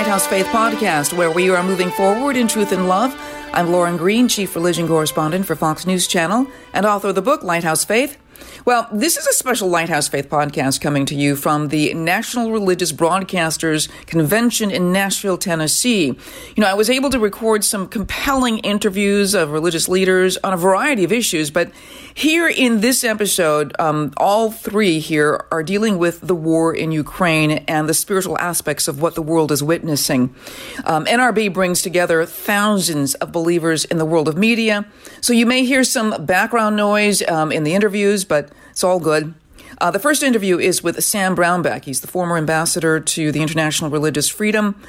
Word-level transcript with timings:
Lighthouse 0.00 0.26
Faith 0.26 0.46
Podcast, 0.46 1.12
where 1.12 1.30
we 1.30 1.50
are 1.50 1.62
moving 1.62 1.90
forward 1.90 2.34
in 2.34 2.48
truth 2.48 2.72
and 2.72 2.88
love. 2.88 3.14
I'm 3.52 3.70
Lauren 3.70 3.98
Green, 3.98 4.28
Chief 4.28 4.54
Religion 4.54 4.88
Correspondent 4.88 5.44
for 5.44 5.54
Fox 5.54 5.86
News 5.86 6.06
Channel 6.06 6.46
and 6.72 6.86
author 6.86 7.08
of 7.08 7.16
the 7.16 7.20
book 7.20 7.42
Lighthouse 7.42 7.84
Faith 7.84 8.16
well, 8.64 8.88
this 8.92 9.16
is 9.16 9.26
a 9.26 9.32
special 9.32 9.68
Lighthouse 9.68 10.08
Faith 10.08 10.28
podcast 10.28 10.80
coming 10.80 11.06
to 11.06 11.14
you 11.14 11.36
from 11.36 11.68
the 11.68 11.94
National 11.94 12.50
Religious 12.52 12.92
Broadcasters 12.92 13.88
Convention 14.06 14.70
in 14.70 14.92
Nashville, 14.92 15.38
Tennessee. 15.38 16.06
You 16.06 16.16
know, 16.58 16.66
I 16.66 16.74
was 16.74 16.90
able 16.90 17.10
to 17.10 17.18
record 17.18 17.64
some 17.64 17.88
compelling 17.88 18.58
interviews 18.58 19.34
of 19.34 19.50
religious 19.50 19.88
leaders 19.88 20.36
on 20.38 20.52
a 20.52 20.56
variety 20.56 21.04
of 21.04 21.12
issues, 21.12 21.50
but 21.50 21.70
here 22.14 22.48
in 22.48 22.80
this 22.80 23.04
episode, 23.04 23.74
um, 23.78 24.12
all 24.16 24.50
three 24.50 24.98
here 24.98 25.46
are 25.50 25.62
dealing 25.62 25.98
with 25.98 26.20
the 26.20 26.34
war 26.34 26.74
in 26.74 26.92
Ukraine 26.92 27.52
and 27.68 27.88
the 27.88 27.94
spiritual 27.94 28.38
aspects 28.38 28.88
of 28.88 29.00
what 29.00 29.14
the 29.14 29.22
world 29.22 29.52
is 29.52 29.62
witnessing. 29.62 30.34
Um, 30.84 31.04
NRB 31.06 31.52
brings 31.52 31.82
together 31.82 32.24
thousands 32.26 33.14
of 33.16 33.32
believers 33.32 33.84
in 33.84 33.98
the 33.98 34.04
world 34.04 34.28
of 34.28 34.36
media, 34.36 34.86
so 35.20 35.32
you 35.32 35.46
may 35.46 35.64
hear 35.64 35.84
some 35.84 36.24
background 36.24 36.76
noise 36.76 37.22
um, 37.28 37.52
in 37.52 37.64
the 37.64 37.74
interviews, 37.74 38.24
but 38.24 38.50
it's 38.70 38.84
all 38.84 39.00
good. 39.00 39.34
Uh, 39.80 39.90
the 39.90 39.98
first 39.98 40.22
interview 40.22 40.58
is 40.58 40.82
with 40.82 41.02
Sam 41.02 41.34
Brownback. 41.34 41.84
He's 41.84 42.02
the 42.02 42.06
former 42.06 42.36
ambassador 42.36 43.00
to 43.00 43.32
the 43.32 43.40
International 43.40 43.90
Religious 43.90 44.28
Freedom. 44.28 44.80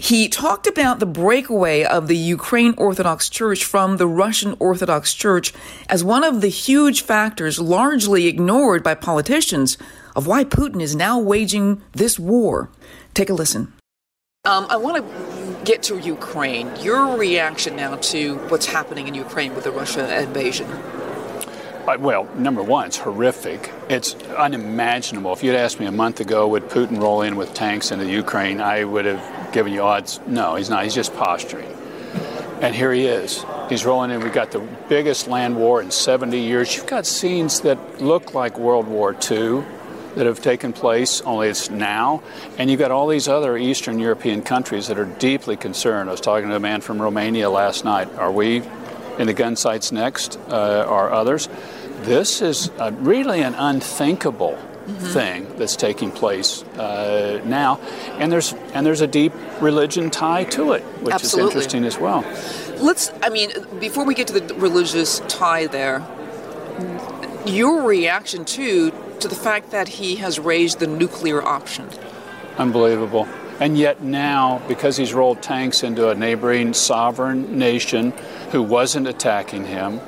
He 0.00 0.30
talked 0.30 0.66
about 0.66 0.98
the 0.98 1.04
breakaway 1.04 1.84
of 1.84 2.08
the 2.08 2.16
Ukraine 2.16 2.72
Orthodox 2.78 3.28
Church 3.28 3.64
from 3.64 3.98
the 3.98 4.06
Russian 4.06 4.56
Orthodox 4.58 5.12
Church 5.12 5.52
as 5.90 6.02
one 6.02 6.24
of 6.24 6.40
the 6.40 6.48
huge 6.48 7.02
factors 7.02 7.60
largely 7.60 8.26
ignored 8.26 8.82
by 8.82 8.94
politicians 8.94 9.76
of 10.16 10.26
why 10.26 10.42
Putin 10.42 10.80
is 10.80 10.96
now 10.96 11.18
waging 11.18 11.82
this 11.92 12.18
war. 12.18 12.70
Take 13.12 13.28
a 13.28 13.34
listen. 13.34 13.74
Um, 14.46 14.66
I 14.70 14.78
want 14.78 15.04
to 15.04 15.64
get 15.66 15.82
to 15.84 15.98
Ukraine. 15.98 16.74
Your 16.80 17.18
reaction 17.18 17.76
now 17.76 17.96
to 17.96 18.36
what's 18.48 18.64
happening 18.64 19.06
in 19.06 19.12
Ukraine 19.12 19.54
with 19.54 19.64
the 19.64 19.70
Russia 19.70 20.22
invasion. 20.22 20.66
Uh, 21.86 21.98
well, 21.98 22.24
number 22.36 22.62
one, 22.62 22.86
it's 22.86 22.96
horrific. 22.96 23.70
It's 23.90 24.14
unimaginable. 24.38 25.34
If 25.34 25.44
you'd 25.44 25.56
asked 25.56 25.78
me 25.78 25.84
a 25.84 25.92
month 25.92 26.20
ago, 26.20 26.48
would 26.48 26.70
Putin 26.70 26.98
roll 26.98 27.20
in 27.20 27.36
with 27.36 27.52
tanks 27.52 27.90
into 27.90 28.06
Ukraine, 28.06 28.62
I 28.62 28.84
would 28.84 29.04
have 29.04 29.39
given 29.52 29.72
you 29.72 29.82
odds. 29.82 30.20
No, 30.26 30.56
he's 30.56 30.70
not. 30.70 30.84
He's 30.84 30.94
just 30.94 31.14
posturing. 31.14 31.68
And 32.60 32.74
here 32.74 32.92
he 32.92 33.06
is. 33.06 33.44
He's 33.68 33.86
rolling 33.86 34.10
in. 34.10 34.20
We've 34.20 34.32
got 34.32 34.50
the 34.50 34.60
biggest 34.88 35.28
land 35.28 35.56
war 35.56 35.80
in 35.80 35.90
70 35.90 36.38
years. 36.38 36.76
You've 36.76 36.86
got 36.86 37.06
scenes 37.06 37.60
that 37.60 38.02
look 38.02 38.34
like 38.34 38.58
World 38.58 38.86
War 38.86 39.16
II 39.30 39.64
that 40.14 40.26
have 40.26 40.42
taken 40.42 40.72
place, 40.72 41.20
only 41.22 41.48
it's 41.48 41.70
now. 41.70 42.22
And 42.58 42.68
you've 42.68 42.80
got 42.80 42.90
all 42.90 43.06
these 43.06 43.28
other 43.28 43.56
Eastern 43.56 43.98
European 43.98 44.42
countries 44.42 44.88
that 44.88 44.98
are 44.98 45.04
deeply 45.04 45.56
concerned. 45.56 46.08
I 46.08 46.12
was 46.12 46.20
talking 46.20 46.48
to 46.48 46.56
a 46.56 46.60
man 46.60 46.80
from 46.80 47.00
Romania 47.00 47.48
last 47.48 47.84
night. 47.84 48.12
Are 48.16 48.32
we 48.32 48.62
in 49.18 49.26
the 49.26 49.34
gun 49.34 49.56
sights 49.56 49.92
next? 49.92 50.38
Uh, 50.48 50.84
are 50.86 51.10
others? 51.10 51.48
This 52.02 52.42
is 52.42 52.70
uh, 52.78 52.92
really 52.98 53.42
an 53.42 53.54
unthinkable 53.54 54.58
mm-hmm. 54.86 55.06
thing 55.06 55.56
that's 55.56 55.76
taking 55.76 56.10
place 56.10 56.62
uh, 56.78 57.40
now, 57.44 57.78
and 58.18 58.30
there's 58.30 58.52
and 58.74 58.84
there's 58.86 59.00
a 59.00 59.06
deep 59.06 59.32
religion 59.60 60.10
tie 60.10 60.44
to 60.44 60.72
it, 60.72 60.82
which 61.02 61.14
Absolutely. 61.14 61.48
is 61.48 61.54
interesting 61.54 61.84
as 61.84 61.98
well. 61.98 62.24
Let's. 62.78 63.12
I 63.22 63.28
mean, 63.28 63.50
before 63.78 64.04
we 64.04 64.14
get 64.14 64.26
to 64.28 64.40
the 64.40 64.54
religious 64.54 65.20
tie 65.28 65.66
there, 65.66 66.06
your 67.46 67.82
reaction 67.82 68.44
too 68.44 68.92
to 69.20 69.28
the 69.28 69.34
fact 69.34 69.70
that 69.70 69.88
he 69.88 70.16
has 70.16 70.38
raised 70.38 70.78
the 70.78 70.86
nuclear 70.86 71.42
option. 71.42 71.88
Unbelievable. 72.58 73.28
And 73.60 73.76
yet 73.76 74.02
now, 74.02 74.62
because 74.68 74.96
he's 74.96 75.12
rolled 75.12 75.42
tanks 75.42 75.82
into 75.82 76.08
a 76.08 76.14
neighboring 76.14 76.72
sovereign 76.72 77.58
nation 77.58 78.12
who 78.52 78.62
wasn't 78.62 79.06
attacking 79.06 79.66
him, 79.66 80.00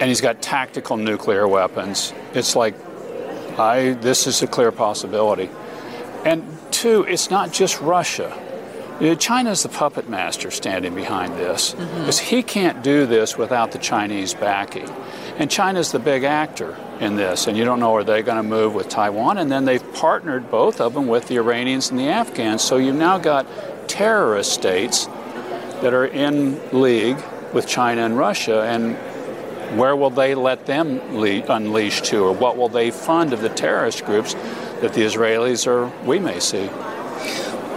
and 0.00 0.08
he's 0.08 0.20
got 0.20 0.42
tactical 0.42 0.96
nuclear 0.96 1.46
weapons. 1.46 2.12
It's 2.34 2.56
like, 2.56 2.74
I 3.58 3.92
this 3.92 4.26
is 4.26 4.42
a 4.42 4.46
clear 4.46 4.72
possibility. 4.72 5.50
And 6.24 6.44
two, 6.70 7.04
it's 7.04 7.30
not 7.30 7.52
just 7.52 7.80
Russia. 7.80 8.38
China's 9.18 9.64
the 9.64 9.68
puppet 9.68 10.08
master 10.08 10.52
standing 10.52 10.94
behind 10.94 11.34
this 11.34 11.72
because 11.72 12.20
mm-hmm. 12.20 12.36
he 12.36 12.42
can't 12.42 12.84
do 12.84 13.04
this 13.04 13.36
without 13.36 13.72
the 13.72 13.78
Chinese 13.78 14.32
backing. 14.32 14.88
And 15.38 15.50
China's 15.50 15.90
the 15.90 15.98
big 15.98 16.22
actor 16.22 16.76
in 17.00 17.16
this, 17.16 17.48
and 17.48 17.56
you 17.56 17.64
don't 17.64 17.80
know 17.80 17.96
are 17.96 18.04
they 18.04 18.22
going 18.22 18.36
to 18.36 18.48
move 18.48 18.74
with 18.74 18.88
Taiwan. 18.88 19.38
And 19.38 19.50
then 19.50 19.64
they've 19.64 19.92
partnered 19.94 20.50
both 20.52 20.80
of 20.80 20.94
them 20.94 21.08
with 21.08 21.26
the 21.26 21.36
Iranians 21.38 21.90
and 21.90 21.98
the 21.98 22.08
Afghans. 22.08 22.62
So 22.62 22.76
you've 22.76 22.94
now 22.94 23.18
got 23.18 23.46
terrorist 23.88 24.52
states 24.52 25.06
that 25.06 25.92
are 25.92 26.06
in 26.06 26.60
league 26.70 27.20
with 27.52 27.66
China 27.66 28.04
and 28.04 28.16
Russia, 28.16 28.62
and 28.62 28.96
where 29.76 29.96
will 29.96 30.10
they 30.10 30.34
let 30.34 30.66
them 30.66 31.16
le- 31.16 31.42
unleash 31.48 32.02
to, 32.02 32.24
or 32.24 32.32
what 32.32 32.56
will 32.56 32.68
they 32.68 32.90
fund 32.90 33.32
of 33.32 33.40
the 33.40 33.48
terrorist 33.48 34.04
groups 34.04 34.34
that 34.80 34.92
the 34.94 35.02
Israelis 35.02 35.66
or 35.66 35.92
we 36.04 36.18
may 36.18 36.40
see? 36.40 36.68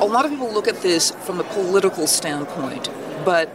A 0.01 0.05
lot 0.05 0.25
of 0.25 0.31
people 0.31 0.51
look 0.51 0.67
at 0.67 0.81
this 0.81 1.11
from 1.11 1.39
a 1.39 1.43
political 1.43 2.05
standpoint, 2.07 2.89
but 3.23 3.49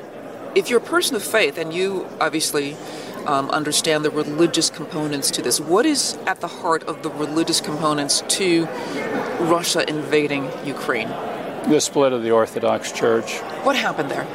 if 0.54 0.70
you're 0.70 0.80
a 0.80 0.82
person 0.82 1.14
of 1.16 1.22
faith 1.22 1.58
and 1.58 1.72
you 1.72 2.08
obviously 2.20 2.76
um, 3.26 3.50
understand 3.50 4.04
the 4.04 4.10
religious 4.10 4.70
components 4.70 5.30
to 5.32 5.42
this, 5.42 5.60
what 5.60 5.84
is 5.84 6.16
at 6.26 6.40
the 6.40 6.48
heart 6.48 6.82
of 6.84 7.02
the 7.02 7.10
religious 7.10 7.60
components 7.60 8.22
to 8.28 8.64
Russia 9.40 9.88
invading 9.88 10.50
Ukraine? 10.64 11.08
The 11.68 11.80
split 11.80 12.12
of 12.12 12.22
the 12.22 12.30
Orthodox 12.30 12.90
Church. 12.90 13.38
What 13.64 13.76
happened 13.76 14.10
there? 14.10 14.26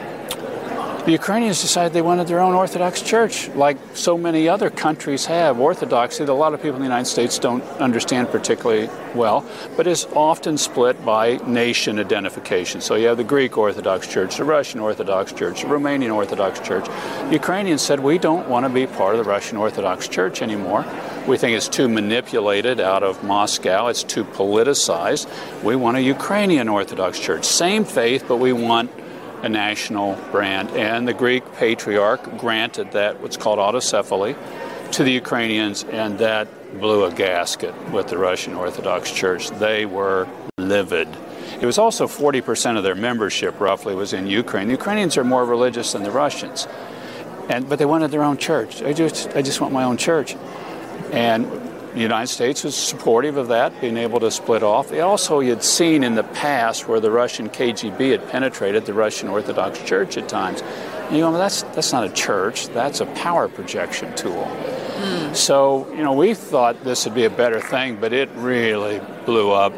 The 1.05 1.11
Ukrainians 1.11 1.61
decided 1.61 1.93
they 1.93 2.01
wanted 2.01 2.25
their 2.25 2.39
own 2.39 2.55
Orthodox 2.55 2.99
church, 2.99 3.47
like 3.49 3.77
so 3.93 4.17
many 4.17 4.49
other 4.49 4.71
countries 4.71 5.27
have. 5.27 5.59
Orthodoxy, 5.59 6.25
that 6.25 6.31
a 6.31 6.33
lot 6.33 6.55
of 6.55 6.63
people 6.63 6.77
in 6.77 6.81
the 6.81 6.87
United 6.87 7.05
States 7.05 7.37
don't 7.37 7.61
understand 7.79 8.29
particularly 8.29 8.89
well, 9.13 9.45
but 9.77 9.85
is 9.85 10.07
often 10.15 10.57
split 10.57 11.05
by 11.05 11.37
nation 11.45 11.99
identification. 11.99 12.81
So 12.81 12.95
you 12.95 13.05
have 13.05 13.17
the 13.17 13.23
Greek 13.23 13.55
Orthodox 13.55 14.07
Church, 14.07 14.37
the 14.37 14.45
Russian 14.45 14.79
Orthodox 14.79 15.31
Church, 15.31 15.61
the 15.61 15.67
Romanian 15.67 16.11
Orthodox 16.11 16.59
Church. 16.59 16.87
Ukrainians 17.31 17.83
said, 17.83 17.99
We 17.99 18.17
don't 18.17 18.49
want 18.49 18.65
to 18.65 18.69
be 18.71 18.87
part 18.87 19.13
of 19.13 19.23
the 19.23 19.29
Russian 19.29 19.57
Orthodox 19.57 20.07
Church 20.07 20.41
anymore. 20.41 20.85
We 21.27 21.37
think 21.37 21.55
it's 21.55 21.69
too 21.69 21.87
manipulated 21.87 22.79
out 22.79 23.03
of 23.03 23.23
Moscow, 23.23 23.89
it's 23.89 24.01
too 24.01 24.23
politicized. 24.23 25.29
We 25.63 25.75
want 25.75 25.97
a 25.97 26.01
Ukrainian 26.01 26.67
Orthodox 26.67 27.19
Church. 27.19 27.45
Same 27.45 27.85
faith, 27.85 28.25
but 28.27 28.37
we 28.37 28.53
want 28.53 28.89
a 29.45 29.49
national 29.49 30.15
brand. 30.31 30.71
And 30.71 31.07
the 31.07 31.13
Greek 31.13 31.43
patriarch 31.53 32.37
granted 32.39 32.91
that, 32.93 33.21
what's 33.21 33.37
called 33.37 33.59
autocephaly, 33.59 34.35
to 34.93 35.03
the 35.03 35.11
Ukrainians, 35.11 35.83
and 35.83 36.17
that 36.17 36.47
blew 36.79 37.05
a 37.05 37.11
gasket 37.11 37.73
with 37.91 38.07
the 38.07 38.17
Russian 38.17 38.55
Orthodox 38.55 39.11
Church. 39.11 39.49
They 39.51 39.85
were 39.85 40.27
livid. 40.57 41.07
It 41.61 41.65
was 41.65 41.77
also 41.77 42.07
40% 42.07 42.77
of 42.77 42.83
their 42.83 42.95
membership, 42.95 43.59
roughly, 43.59 43.93
was 43.93 44.13
in 44.13 44.25
Ukraine. 44.25 44.67
The 44.67 44.73
Ukrainians 44.73 45.15
are 45.15 45.23
more 45.23 45.45
religious 45.45 45.93
than 45.93 46.01
the 46.01 46.11
Russians, 46.11 46.67
and 47.47 47.69
but 47.69 47.77
they 47.77 47.85
wanted 47.85 48.09
their 48.09 48.23
own 48.23 48.37
church. 48.37 48.81
I 48.81 48.93
just, 48.93 49.29
I 49.35 49.43
just 49.43 49.61
want 49.61 49.73
my 49.73 49.83
own 49.83 49.97
church, 49.97 50.35
and 51.11 51.45
the 51.95 52.01
United 52.01 52.27
States 52.27 52.65
was 52.65 52.75
supportive 52.75 53.37
of 53.37 53.47
that, 53.47 53.79
being 53.79 53.95
able 53.95 54.19
to 54.19 54.29
split 54.29 54.63
off. 54.63 54.91
Also, 54.93 55.39
you 55.39 55.51
had 55.51 55.63
seen 55.63 56.03
in 56.03 56.15
the 56.15 56.25
past 56.25 56.89
where 56.89 56.99
the 56.99 57.09
Russian 57.09 57.49
KGB 57.49 58.11
had 58.11 58.29
penetrated 58.29 58.85
the 58.85 58.93
Russian 58.93 59.29
Orthodox 59.29 59.81
Church 59.81 60.17
at 60.17 60.27
times. 60.27 60.61
And 60.61 61.15
you 61.15 61.21
go, 61.21 61.31
well, 61.31 61.39
that's, 61.39 61.61
that's 61.63 61.93
not 61.93 62.03
a 62.03 62.09
church, 62.09 62.67
that's 62.67 62.99
a 62.99 63.05
power 63.05 63.47
projection 63.47 64.13
tool. 64.17 64.43
Mm. 64.43 65.33
So, 65.33 65.89
you 65.91 66.03
know, 66.03 66.11
we 66.11 66.33
thought 66.33 66.83
this 66.83 67.05
would 67.05 67.15
be 67.15 67.23
a 67.23 67.29
better 67.29 67.61
thing, 67.61 67.95
but 67.95 68.11
it 68.11 68.29
really 68.35 68.99
blew 69.25 69.51
up 69.51 69.71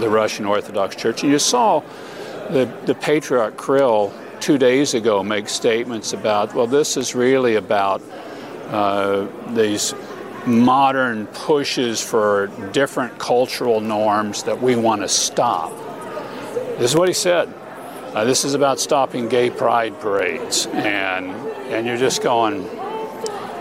the 0.00 0.08
Russian 0.08 0.46
Orthodox 0.46 0.96
Church. 0.96 1.22
And 1.22 1.30
you 1.30 1.38
saw 1.38 1.80
the, 2.50 2.64
the 2.86 2.94
Patriarch 2.96 3.56
Kirill 3.56 4.12
two 4.40 4.58
days 4.58 4.94
ago 4.94 5.22
make 5.22 5.48
statements 5.48 6.12
about, 6.12 6.54
well, 6.54 6.66
this 6.66 6.96
is 6.96 7.14
really 7.14 7.54
about 7.54 8.02
uh, 8.70 9.28
these 9.54 9.94
modern 10.46 11.26
pushes 11.26 12.00
for 12.00 12.46
different 12.72 13.18
cultural 13.18 13.80
norms 13.80 14.44
that 14.44 14.62
we 14.62 14.76
want 14.76 15.02
to 15.02 15.08
stop. 15.08 15.72
This 16.78 16.90
is 16.92 16.96
what 16.96 17.08
he 17.08 17.14
said. 17.14 17.52
uh, 18.16 18.24
this 18.24 18.46
is 18.46 18.54
about 18.54 18.80
stopping 18.80 19.28
gay 19.28 19.50
pride 19.50 20.00
parades, 20.00 20.64
and 20.72 21.30
and 21.70 21.86
you're 21.86 21.98
just 21.98 22.22
going. 22.22 22.62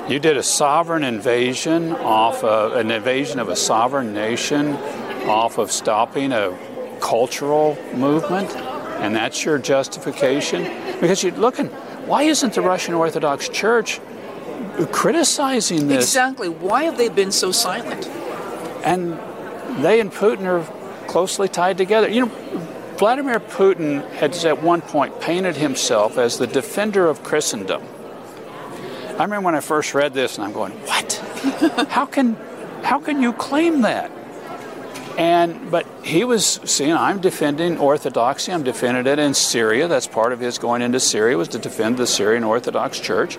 You 0.08 0.18
did 0.20 0.38
a 0.38 0.44
sovereign 0.44 1.04
invasion 1.04 1.92
off 1.92 2.42
of, 2.42 2.74
an 2.74 2.90
invasion 2.90 3.40
of 3.40 3.50
a 3.50 3.56
sovereign 3.56 4.14
nation 4.14 4.76
off 5.28 5.58
of 5.58 5.74
stopping 5.74 6.32
a 6.32 6.58
cultural 7.02 7.78
movement, 7.96 8.50
and 9.02 9.14
that's 9.14 9.44
your 9.44 9.58
justification. 9.58 10.64
Because 11.02 11.22
you're 11.22 11.34
looking, 11.34 11.68
why 12.08 12.24
isn't 12.24 12.54
the 12.54 12.62
Russian 12.62 12.94
Orthodox 12.94 13.50
Church 13.50 14.00
criticizing 14.92 15.88
this? 15.88 16.06
Exactly. 16.06 16.50
Why 16.50 16.84
have 16.84 16.98
they 16.98 17.10
been 17.10 17.32
so 17.32 17.52
silent? 17.52 18.08
And 18.84 19.20
they 19.84 20.00
and 20.00 20.12
Putin 20.12 20.46
are 20.46 20.64
closely 21.08 21.48
tied 21.48 21.78
together. 21.78 22.10
You 22.10 22.26
know, 22.26 22.32
Vladimir 22.98 23.40
Putin 23.40 24.08
had 24.12 24.34
at 24.46 24.62
one 24.62 24.82
point 24.82 25.20
painted 25.20 25.58
himself 25.58 26.18
as 26.18 26.38
the 26.38 26.48
defender 26.48 27.08
of 27.08 27.24
Christendom. 27.24 27.82
I 29.18 29.24
remember 29.24 29.46
when 29.46 29.56
I 29.56 29.62
first 29.62 29.94
read 29.94 30.14
this, 30.14 30.38
and 30.38 30.46
I'm 30.46 30.54
going, 30.54 30.74
"What? 30.74 31.14
how 31.90 32.06
can, 32.06 32.36
how 32.84 33.00
can 33.00 33.22
you 33.22 33.34
claim 33.34 33.82
that?" 33.82 34.12
And 35.18 35.72
but 35.72 35.88
he 36.04 36.26
was 36.26 36.60
seeing, 36.66 36.94
I'm 36.94 37.22
defending 37.22 37.78
orthodoxy. 37.78 38.52
I'm 38.52 38.64
defending 38.64 39.08
it 39.08 39.20
in 39.20 39.34
Syria. 39.34 39.88
That's 39.88 40.08
part 40.08 40.34
of 40.34 40.40
his 40.40 40.58
going 40.58 40.82
into 40.82 41.00
Syria 41.00 41.38
was 41.38 41.48
to 41.50 41.60
defend 41.60 41.98
the 41.98 42.08
Syrian 42.08 42.44
Orthodox 42.44 43.00
Church. 43.00 43.38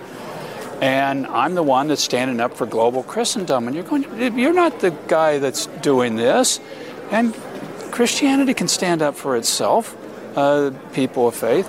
And 0.81 1.25
I'm 1.27 1.55
the 1.55 1.63
one 1.63 1.87
that's 1.87 2.03
standing 2.03 2.39
up 2.39 2.55
for 2.55 2.65
global 2.65 3.03
Christendom. 3.03 3.67
And 3.67 3.75
you're 3.75 3.85
going, 3.85 4.37
you're 4.37 4.53
not 4.53 4.79
the 4.79 4.91
guy 5.07 5.39
that's 5.39 5.65
doing 5.65 6.15
this. 6.15 6.59
And 7.11 7.33
Christianity 7.91 8.53
can 8.53 8.67
stand 8.67 9.01
up 9.01 9.15
for 9.15 9.35
itself, 9.37 9.95
uh, 10.37 10.71
people 10.93 11.27
of 11.27 11.35
faith. 11.35 11.67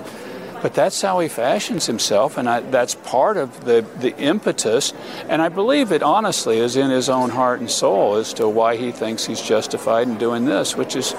But 0.61 0.73
that's 0.73 1.01
how 1.01 1.19
he 1.19 1.29
fashions 1.29 1.85
himself, 1.85 2.37
and 2.37 2.49
I, 2.49 2.59
that's 2.59 2.93
part 2.93 3.37
of 3.37 3.63
the, 3.63 3.85
the 3.99 4.15
impetus. 4.17 4.93
And 5.29 5.41
I 5.41 5.47
believe 5.47 5.93
it 5.93 6.03
honestly 6.03 6.57
is 6.57 6.75
in 6.75 6.89
his 6.89 7.07
own 7.07 7.29
heart 7.29 7.61
and 7.61 7.71
soul 7.71 8.15
as 8.15 8.33
to 8.33 8.49
why 8.49 8.75
he 8.75 8.91
thinks 8.91 9.25
he's 9.25 9.41
justified 9.41 10.09
in 10.09 10.17
doing 10.17 10.43
this, 10.43 10.75
which 10.75 10.97
is, 10.97 11.15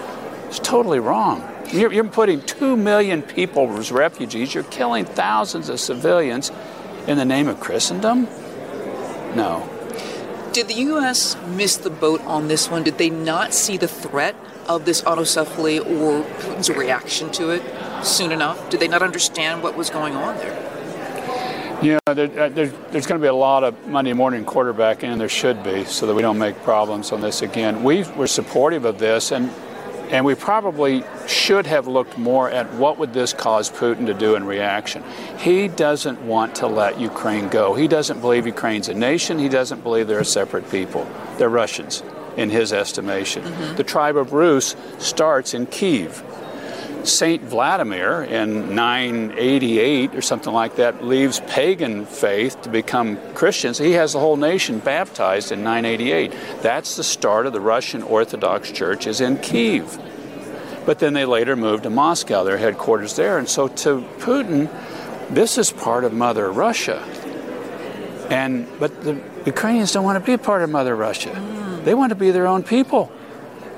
is 0.50 0.58
totally 0.58 1.00
wrong. 1.00 1.42
You're, 1.72 1.90
you're 1.90 2.04
putting 2.04 2.42
two 2.42 2.76
million 2.76 3.22
people 3.22 3.74
as 3.78 3.90
refugees, 3.90 4.52
you're 4.52 4.64
killing 4.64 5.06
thousands 5.06 5.70
of 5.70 5.80
civilians 5.80 6.52
in 7.06 7.18
the 7.18 7.24
name 7.24 7.48
of 7.48 7.60
Christendom? 7.60 8.24
No. 9.34 9.68
Did 10.52 10.68
the 10.68 10.74
U.S. 10.74 11.36
miss 11.48 11.76
the 11.76 11.90
boat 11.90 12.20
on 12.22 12.48
this 12.48 12.68
one? 12.68 12.82
Did 12.82 12.98
they 12.98 13.10
not 13.10 13.54
see 13.54 13.76
the 13.76 13.88
threat 13.88 14.34
of 14.68 14.84
this 14.84 15.02
autocephaly 15.02 15.78
or 15.80 16.22
Putin's 16.40 16.70
reaction 16.70 17.30
to 17.32 17.50
it? 17.50 17.62
soon 18.04 18.32
enough? 18.32 18.70
Did 18.70 18.80
they 18.80 18.88
not 18.88 19.02
understand 19.02 19.62
what 19.62 19.76
was 19.76 19.90
going 19.90 20.14
on 20.14 20.36
there? 20.38 20.66
Yeah, 21.82 21.98
there, 22.06 22.26
uh, 22.38 22.48
there, 22.50 22.66
there's 22.66 23.06
going 23.06 23.18
to 23.20 23.24
be 23.24 23.28
a 23.28 23.34
lot 23.34 23.64
of 23.64 23.86
Monday 23.86 24.12
morning 24.12 24.44
quarterbacking, 24.44 25.04
and 25.04 25.20
there 25.20 25.30
should 25.30 25.62
be, 25.62 25.84
so 25.84 26.06
that 26.06 26.14
we 26.14 26.20
don't 26.20 26.38
make 26.38 26.62
problems 26.62 27.10
on 27.10 27.22
this 27.22 27.40
again. 27.40 27.82
We 27.82 28.04
were 28.12 28.26
supportive 28.26 28.84
of 28.84 28.98
this, 28.98 29.32
and 29.32 29.50
and 30.10 30.24
we 30.24 30.34
probably 30.34 31.04
should 31.26 31.66
have 31.66 31.86
looked 31.86 32.18
more 32.18 32.50
at 32.50 32.72
what 32.74 32.98
would 32.98 33.12
this 33.12 33.32
cause 33.32 33.70
Putin 33.70 34.06
to 34.06 34.14
do 34.14 34.34
in 34.34 34.44
reaction. 34.44 35.04
He 35.38 35.68
doesn't 35.68 36.20
want 36.22 36.56
to 36.56 36.66
let 36.66 37.00
Ukraine 37.00 37.48
go. 37.48 37.74
He 37.74 37.88
doesn't 37.88 38.20
believe 38.20 38.46
Ukraine's 38.46 38.88
a 38.88 38.94
nation. 38.94 39.38
He 39.38 39.48
doesn't 39.48 39.82
believe 39.82 40.08
they're 40.08 40.20
a 40.20 40.24
separate 40.24 40.70
people. 40.70 41.08
They're 41.38 41.48
Russians, 41.48 42.02
in 42.36 42.50
his 42.50 42.72
estimation. 42.72 43.42
Mm-hmm. 43.42 43.76
The 43.76 43.84
tribe 43.84 44.16
of 44.16 44.32
Rus 44.32 44.76
starts 44.98 45.54
in 45.54 45.66
Kiev 45.66 46.22
Saint 47.04 47.42
Vladimir 47.42 48.22
in 48.22 48.74
988 48.74 50.14
or 50.14 50.22
something 50.22 50.52
like 50.52 50.76
that 50.76 51.04
leaves 51.04 51.40
pagan 51.40 52.06
faith 52.06 52.60
to 52.62 52.68
become 52.68 53.18
Christians. 53.34 53.78
He 53.78 53.92
has 53.92 54.12
the 54.12 54.20
whole 54.20 54.36
nation 54.36 54.78
baptized 54.78 55.52
in 55.52 55.62
988. 55.62 56.32
That's 56.62 56.96
the 56.96 57.04
start 57.04 57.46
of 57.46 57.52
the 57.52 57.60
Russian 57.60 58.02
Orthodox 58.02 58.70
Church 58.70 59.06
is 59.06 59.20
in 59.20 59.38
Kiev. 59.38 59.98
But 60.86 60.98
then 60.98 61.12
they 61.14 61.24
later 61.24 61.56
moved 61.56 61.84
to 61.84 61.90
Moscow, 61.90 62.44
their 62.44 62.58
headquarters 62.58 63.16
there. 63.16 63.38
And 63.38 63.48
so 63.48 63.68
to 63.68 64.00
Putin, 64.18 64.70
this 65.30 65.58
is 65.58 65.70
part 65.70 66.04
of 66.04 66.12
Mother 66.12 66.50
Russia. 66.50 67.00
And 68.30 68.66
but 68.78 69.02
the 69.02 69.20
Ukrainians 69.44 69.92
don't 69.92 70.04
want 70.04 70.24
to 70.24 70.30
be 70.30 70.36
part 70.36 70.62
of 70.62 70.70
Mother 70.70 70.94
Russia. 70.94 71.30
Mm. 71.30 71.84
They 71.84 71.94
want 71.94 72.10
to 72.10 72.16
be 72.16 72.30
their 72.30 72.46
own 72.46 72.62
people. 72.62 73.12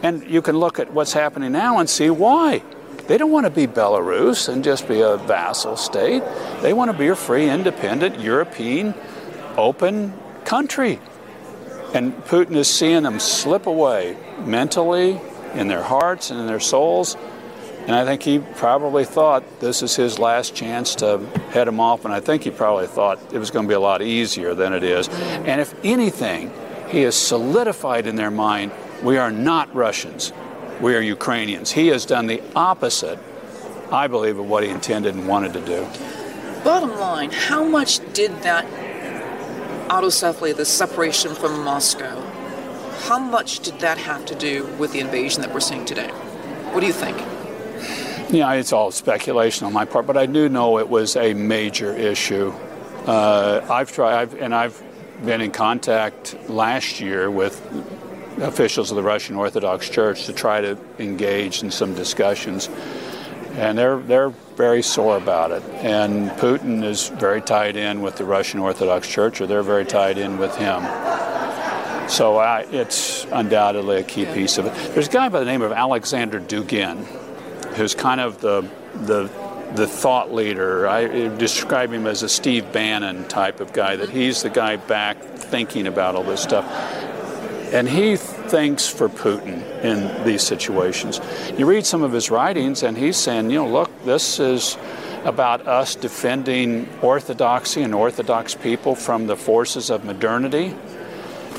And 0.02 0.28
you 0.28 0.42
can 0.42 0.58
look 0.58 0.78
at 0.78 0.92
what's 0.92 1.12
happening 1.12 1.52
now 1.52 1.78
and 1.78 1.88
see 1.88 2.10
why. 2.10 2.62
They 3.06 3.18
don't 3.18 3.30
want 3.30 3.46
to 3.46 3.50
be 3.50 3.66
Belarus 3.66 4.48
and 4.48 4.62
just 4.62 4.86
be 4.86 5.00
a 5.00 5.16
vassal 5.16 5.76
state. 5.76 6.22
They 6.60 6.72
want 6.72 6.90
to 6.90 6.96
be 6.96 7.08
a 7.08 7.16
free, 7.16 7.48
independent, 7.48 8.20
European, 8.20 8.94
open 9.56 10.14
country. 10.44 11.00
And 11.94 12.14
Putin 12.24 12.56
is 12.56 12.72
seeing 12.72 13.02
them 13.02 13.18
slip 13.20 13.66
away 13.66 14.16
mentally, 14.38 15.20
in 15.54 15.68
their 15.68 15.82
hearts, 15.82 16.30
and 16.30 16.40
in 16.40 16.46
their 16.46 16.60
souls. 16.60 17.16
And 17.86 17.94
I 17.94 18.04
think 18.04 18.22
he 18.22 18.38
probably 18.38 19.04
thought 19.04 19.60
this 19.60 19.82
is 19.82 19.96
his 19.96 20.18
last 20.18 20.54
chance 20.54 20.94
to 20.96 21.18
head 21.50 21.66
him 21.66 21.80
off. 21.80 22.04
And 22.04 22.14
I 22.14 22.20
think 22.20 22.44
he 22.44 22.50
probably 22.50 22.86
thought 22.86 23.18
it 23.32 23.38
was 23.38 23.50
going 23.50 23.66
to 23.66 23.68
be 23.68 23.74
a 23.74 23.80
lot 23.80 24.02
easier 24.02 24.54
than 24.54 24.72
it 24.72 24.84
is. 24.84 25.08
And 25.08 25.60
if 25.60 25.74
anything, 25.84 26.52
he 26.88 27.02
has 27.02 27.16
solidified 27.16 28.06
in 28.06 28.16
their 28.16 28.30
mind 28.30 28.72
we 29.02 29.18
are 29.18 29.32
not 29.32 29.74
Russians 29.74 30.32
we 30.82 30.96
are 30.96 31.00
Ukrainians. 31.00 31.70
He 31.70 31.86
has 31.88 32.04
done 32.04 32.26
the 32.26 32.42
opposite, 32.56 33.18
I 33.92 34.08
believe, 34.08 34.38
of 34.38 34.48
what 34.48 34.64
he 34.64 34.68
intended 34.68 35.14
and 35.14 35.28
wanted 35.28 35.52
to 35.52 35.60
do. 35.60 35.86
Bottom 36.64 36.98
line, 36.98 37.30
how 37.30 37.64
much 37.64 38.00
did 38.12 38.42
that 38.42 38.66
autocephaly, 39.88 40.54
the 40.56 40.64
separation 40.64 41.34
from 41.36 41.62
Moscow, 41.62 42.20
how 43.06 43.18
much 43.18 43.60
did 43.60 43.78
that 43.78 43.96
have 43.96 44.26
to 44.26 44.34
do 44.34 44.66
with 44.78 44.92
the 44.92 44.98
invasion 44.98 45.40
that 45.42 45.54
we're 45.54 45.60
seeing 45.60 45.84
today? 45.84 46.08
What 46.72 46.80
do 46.80 46.86
you 46.86 46.92
think? 46.92 47.16
Yeah, 48.32 48.52
it's 48.52 48.72
all 48.72 48.90
speculation 48.90 49.66
on 49.66 49.72
my 49.72 49.84
part, 49.84 50.06
but 50.06 50.16
I 50.16 50.26
do 50.26 50.48
know 50.48 50.78
it 50.78 50.88
was 50.88 51.14
a 51.16 51.32
major 51.32 51.94
issue. 51.94 52.52
Uh, 53.06 53.64
I've 53.70 53.92
tried, 53.92 54.14
I've, 54.14 54.34
and 54.34 54.54
I've 54.54 54.82
been 55.24 55.40
in 55.40 55.52
contact 55.52 56.36
last 56.48 57.00
year 57.00 57.30
with 57.30 57.60
officials 58.38 58.90
of 58.90 58.96
the 58.96 59.02
Russian 59.02 59.36
Orthodox 59.36 59.88
Church 59.88 60.26
to 60.26 60.32
try 60.32 60.60
to 60.60 60.78
engage 60.98 61.62
in 61.62 61.70
some 61.70 61.94
discussions. 61.94 62.68
And 63.52 63.76
they're, 63.76 63.98
they're 63.98 64.30
very 64.30 64.82
sore 64.82 65.16
about 65.16 65.50
it. 65.50 65.62
And 65.84 66.30
Putin 66.32 66.82
is 66.82 67.08
very 67.08 67.42
tied 67.42 67.76
in 67.76 68.00
with 68.00 68.16
the 68.16 68.24
Russian 68.24 68.60
Orthodox 68.60 69.06
Church, 69.06 69.40
or 69.40 69.46
they're 69.46 69.62
very 69.62 69.84
tied 69.84 70.16
in 70.16 70.38
with 70.38 70.56
him. 70.56 70.82
So 72.08 72.38
I, 72.38 72.66
it's 72.70 73.26
undoubtedly 73.30 73.98
a 73.98 74.02
key 74.02 74.26
piece 74.26 74.58
of 74.58 74.66
it. 74.66 74.74
There's 74.94 75.08
a 75.08 75.10
guy 75.10 75.28
by 75.28 75.38
the 75.38 75.46
name 75.46 75.62
of 75.62 75.72
Alexander 75.72 76.40
Dugin, 76.40 77.04
who's 77.74 77.94
kind 77.94 78.20
of 78.20 78.40
the, 78.40 78.68
the, 78.94 79.30
the 79.74 79.86
thought 79.86 80.32
leader. 80.32 80.88
I 80.88 81.28
describe 81.36 81.92
him 81.92 82.06
as 82.06 82.22
a 82.22 82.28
Steve 82.28 82.72
Bannon 82.72 83.28
type 83.28 83.60
of 83.60 83.72
guy, 83.72 83.96
that 83.96 84.10
he's 84.10 84.42
the 84.42 84.50
guy 84.50 84.76
back 84.76 85.22
thinking 85.22 85.86
about 85.86 86.14
all 86.14 86.24
this 86.24 86.42
stuff. 86.42 86.66
And 87.72 87.88
he 87.88 88.16
thinks 88.52 88.86
for 88.86 89.08
Putin 89.08 89.62
in 89.82 90.24
these 90.26 90.42
situations. 90.42 91.22
You 91.56 91.64
read 91.64 91.86
some 91.86 92.02
of 92.02 92.12
his 92.12 92.30
writings, 92.30 92.82
and 92.82 92.98
he's 92.98 93.16
saying, 93.16 93.50
you 93.50 93.56
know, 93.56 93.66
look, 93.66 93.90
this 94.04 94.38
is 94.38 94.76
about 95.24 95.66
us 95.66 95.94
defending 95.94 96.86
orthodoxy 97.00 97.82
and 97.82 97.94
Orthodox 97.94 98.54
people 98.54 98.94
from 98.94 99.26
the 99.26 99.36
forces 99.36 99.88
of 99.88 100.04
modernity. 100.04 100.76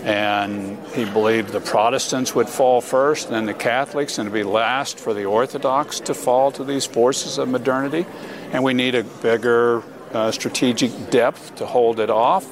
And 0.04 0.78
he 0.90 1.06
believed 1.06 1.50
the 1.50 1.62
Protestants 1.62 2.36
would 2.36 2.48
fall 2.48 2.80
first, 2.80 3.32
then 3.32 3.48
the 3.48 3.56
Catholics, 3.56 4.20
and 4.20 4.28
it'd 4.28 4.34
be 4.34 4.44
last 4.44 5.00
for 5.00 5.16
the 5.16 5.26
Orthodox 5.26 6.00
to 6.02 6.14
fall 6.14 6.52
to 6.52 6.64
these 6.64 6.86
forces 6.86 7.40
of 7.40 7.48
modernity. 7.50 8.06
And 8.52 8.64
we 8.64 8.76
need 8.76 8.94
a 8.94 9.04
bigger 9.04 9.82
uh, 10.14 10.30
strategic 10.30 11.10
depth 11.10 11.56
to 11.56 11.66
hold 11.66 12.00
it 12.00 12.12
off, 12.12 12.46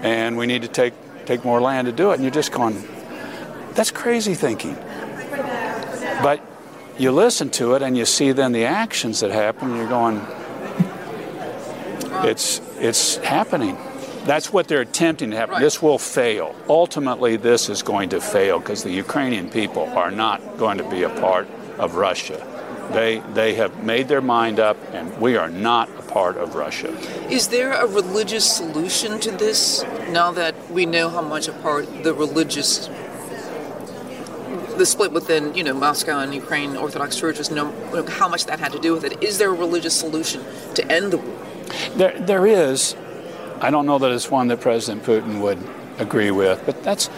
and 0.00 0.36
we 0.36 0.46
need 0.46 0.62
to 0.62 0.68
take 0.68 0.94
take 1.26 1.44
more 1.44 1.60
land 1.60 1.86
to 1.86 1.92
do 1.92 2.10
it. 2.12 2.14
And 2.14 2.22
you're 2.22 2.30
just 2.30 2.52
going, 2.52 2.76
that's 3.74 3.90
crazy 3.90 4.34
thinking. 4.34 4.76
But 6.22 6.40
you 6.98 7.10
listen 7.10 7.50
to 7.50 7.74
it 7.74 7.82
and 7.82 7.96
you 7.96 8.04
see 8.04 8.32
then 8.32 8.52
the 8.52 8.64
actions 8.64 9.20
that 9.20 9.30
happen, 9.30 9.70
and 9.70 9.78
you're 9.78 9.88
going, 9.88 10.20
it's 12.24 12.60
it's 12.78 13.16
happening. 13.16 13.76
That's 14.24 14.52
what 14.52 14.68
they're 14.68 14.80
attempting 14.80 15.32
to 15.32 15.36
happen. 15.36 15.54
Right. 15.54 15.60
This 15.60 15.82
will 15.82 15.98
fail. 15.98 16.54
Ultimately, 16.68 17.36
this 17.36 17.68
is 17.68 17.82
going 17.82 18.08
to 18.10 18.20
fail 18.20 18.58
because 18.58 18.82
the 18.82 18.90
Ukrainian 18.92 19.50
people 19.50 19.84
are 19.90 20.10
not 20.10 20.56
going 20.56 20.78
to 20.78 20.88
be 20.88 21.02
a 21.02 21.10
part 21.10 21.46
of 21.78 21.96
Russia. 21.96 22.46
They 22.92 23.22
they 23.32 23.54
have 23.54 23.82
made 23.82 24.08
their 24.08 24.22
mind 24.22 24.60
up, 24.60 24.76
and 24.92 25.20
we 25.20 25.36
are 25.36 25.50
not 25.50 25.88
a 25.98 26.02
part 26.02 26.36
of 26.36 26.54
Russia. 26.54 26.90
Is 27.30 27.48
there 27.48 27.72
a 27.72 27.86
religious 27.86 28.50
solution 28.50 29.18
to 29.20 29.30
this? 29.30 29.84
Now 30.10 30.32
that 30.32 30.54
we 30.70 30.86
know 30.86 31.08
how 31.08 31.22
much 31.22 31.48
a 31.48 31.52
part 31.52 32.04
the 32.04 32.14
religious 32.14 32.88
the 34.76 34.86
split 34.86 35.12
within, 35.12 35.54
you 35.54 35.62
know, 35.62 35.74
Moscow 35.74 36.20
and 36.20 36.34
Ukraine 36.34 36.76
Orthodox 36.76 37.16
churches, 37.16 37.50
know 37.50 37.72
how 38.08 38.28
much 38.28 38.46
that 38.46 38.60
had 38.60 38.72
to 38.72 38.78
do 38.78 38.92
with 38.92 39.04
it. 39.04 39.22
Is 39.22 39.38
there 39.38 39.50
a 39.50 39.54
religious 39.54 39.98
solution 39.98 40.44
to 40.74 40.90
end 40.90 41.12
the 41.12 41.18
war? 41.18 41.46
There, 41.96 42.18
there 42.20 42.46
is. 42.46 42.96
I 43.60 43.70
don't 43.70 43.86
know 43.86 43.98
that 43.98 44.10
it's 44.10 44.30
one 44.30 44.48
that 44.48 44.60
President 44.60 45.04
Putin 45.04 45.40
would 45.40 45.58
agree 45.98 46.30
with, 46.30 46.62
but 46.66 46.82
that's 46.82 47.08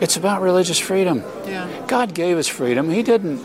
it's 0.00 0.16
about 0.16 0.40
religious 0.40 0.78
freedom. 0.78 1.22
Yeah. 1.46 1.68
God 1.86 2.14
gave 2.14 2.38
us 2.38 2.48
freedom. 2.48 2.90
He 2.90 3.02
didn't 3.02 3.44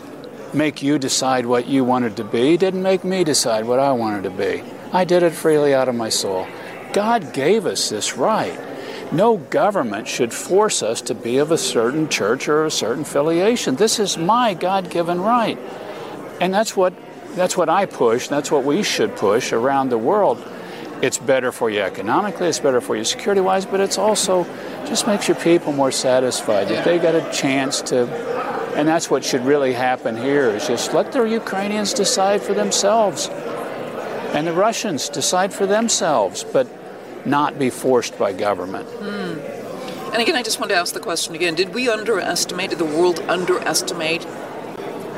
make 0.54 0.82
you 0.82 0.98
decide 0.98 1.44
what 1.44 1.66
you 1.66 1.84
wanted 1.84 2.16
to 2.16 2.24
be. 2.24 2.50
He 2.50 2.56
didn't 2.56 2.82
make 2.82 3.04
me 3.04 3.24
decide 3.24 3.66
what 3.66 3.78
I 3.78 3.92
wanted 3.92 4.22
to 4.22 4.30
be. 4.30 4.62
I 4.92 5.04
did 5.04 5.22
it 5.22 5.32
freely 5.32 5.74
out 5.74 5.88
of 5.88 5.94
my 5.94 6.08
soul. 6.08 6.46
God 6.92 7.34
gave 7.34 7.66
us 7.66 7.90
this 7.90 8.16
right. 8.16 8.58
No 9.12 9.36
government 9.36 10.08
should 10.08 10.32
force 10.32 10.82
us 10.82 11.00
to 11.02 11.14
be 11.14 11.38
of 11.38 11.50
a 11.50 11.58
certain 11.58 12.08
church 12.08 12.48
or 12.48 12.64
a 12.64 12.70
certain 12.70 13.02
affiliation. 13.02 13.76
This 13.76 13.98
is 13.98 14.18
my 14.18 14.54
God-given 14.54 15.20
right. 15.20 15.58
And 16.40 16.52
that's 16.52 16.76
what 16.76 16.92
that's 17.34 17.56
what 17.56 17.68
I 17.68 17.84
push, 17.84 18.28
that's 18.28 18.50
what 18.50 18.64
we 18.64 18.82
should 18.82 19.14
push 19.14 19.52
around 19.52 19.90
the 19.90 19.98
world. 19.98 20.42
It's 21.02 21.18
better 21.18 21.52
for 21.52 21.68
you 21.68 21.80
economically, 21.80 22.48
it's 22.48 22.58
better 22.58 22.80
for 22.80 22.96
you 22.96 23.04
security 23.04 23.42
wise, 23.42 23.66
but 23.66 23.80
it's 23.80 23.98
also 23.98 24.44
just 24.86 25.06
makes 25.06 25.28
your 25.28 25.36
people 25.36 25.72
more 25.72 25.92
satisfied. 25.92 26.70
If 26.70 26.84
they 26.84 26.98
got 26.98 27.14
a 27.14 27.30
chance 27.30 27.82
to 27.82 28.08
and 28.76 28.86
that's 28.86 29.10
what 29.10 29.24
should 29.24 29.42
really 29.44 29.72
happen 29.72 30.16
here 30.16 30.48
is 30.50 30.66
just 30.66 30.92
let 30.92 31.12
the 31.12 31.24
Ukrainians 31.24 31.94
decide 31.94 32.42
for 32.42 32.52
themselves. 32.52 33.28
And 34.34 34.46
the 34.46 34.52
Russians 34.52 35.08
decide 35.08 35.52
for 35.54 35.64
themselves, 35.64 36.44
but 36.44 36.66
not 37.26 37.58
be 37.58 37.70
forced 37.70 38.18
by 38.18 38.32
government. 38.32 38.88
Mm. 38.88 39.56
And 40.12 40.22
again, 40.22 40.36
I 40.36 40.42
just 40.42 40.60
want 40.60 40.70
to 40.70 40.76
ask 40.76 40.94
the 40.94 41.00
question 41.00 41.34
again 41.34 41.54
did 41.54 41.74
we 41.74 41.88
underestimate, 41.88 42.70
did 42.70 42.78
the 42.78 42.84
world 42.84 43.20
underestimate 43.28 44.26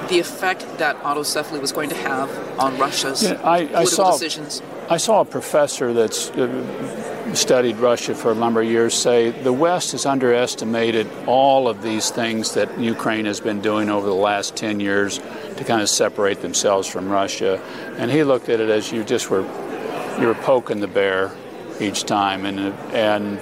the 0.08 0.18
effect 0.18 0.66
that 0.78 0.96
autocephaly 1.02 1.60
was 1.60 1.70
going 1.70 1.90
to 1.90 1.96
have 1.96 2.30
on 2.58 2.78
Russia's 2.78 3.22
yeah, 3.22 3.32
I, 3.44 3.66
political 3.66 3.76
I 3.76 3.84
saw, 3.84 4.12
decisions? 4.12 4.62
I 4.88 4.96
saw 4.96 5.20
a 5.20 5.24
professor 5.24 5.92
that's 5.92 6.30
uh, 6.30 7.34
studied 7.34 7.76
Russia 7.76 8.14
for 8.14 8.32
a 8.32 8.34
number 8.34 8.62
of 8.62 8.68
years 8.68 8.94
say 8.94 9.30
the 9.30 9.52
West 9.52 9.92
has 9.92 10.06
underestimated 10.06 11.06
all 11.26 11.68
of 11.68 11.82
these 11.82 12.10
things 12.10 12.54
that 12.54 12.80
Ukraine 12.80 13.26
has 13.26 13.38
been 13.38 13.60
doing 13.60 13.90
over 13.90 14.06
the 14.06 14.14
last 14.14 14.56
10 14.56 14.80
years 14.80 15.18
to 15.18 15.64
kind 15.64 15.82
of 15.82 15.90
separate 15.90 16.40
themselves 16.40 16.88
from 16.88 17.10
Russia. 17.10 17.62
And 17.98 18.10
he 18.10 18.24
looked 18.24 18.48
at 18.48 18.60
it 18.60 18.70
as 18.70 18.90
you 18.90 19.04
just 19.04 19.28
were 19.28 19.46
you 20.18 20.26
were 20.26 20.34
poking 20.34 20.80
the 20.80 20.88
bear 20.88 21.30
each 21.80 22.04
time 22.04 22.44
and 22.46 22.58
and 22.94 23.40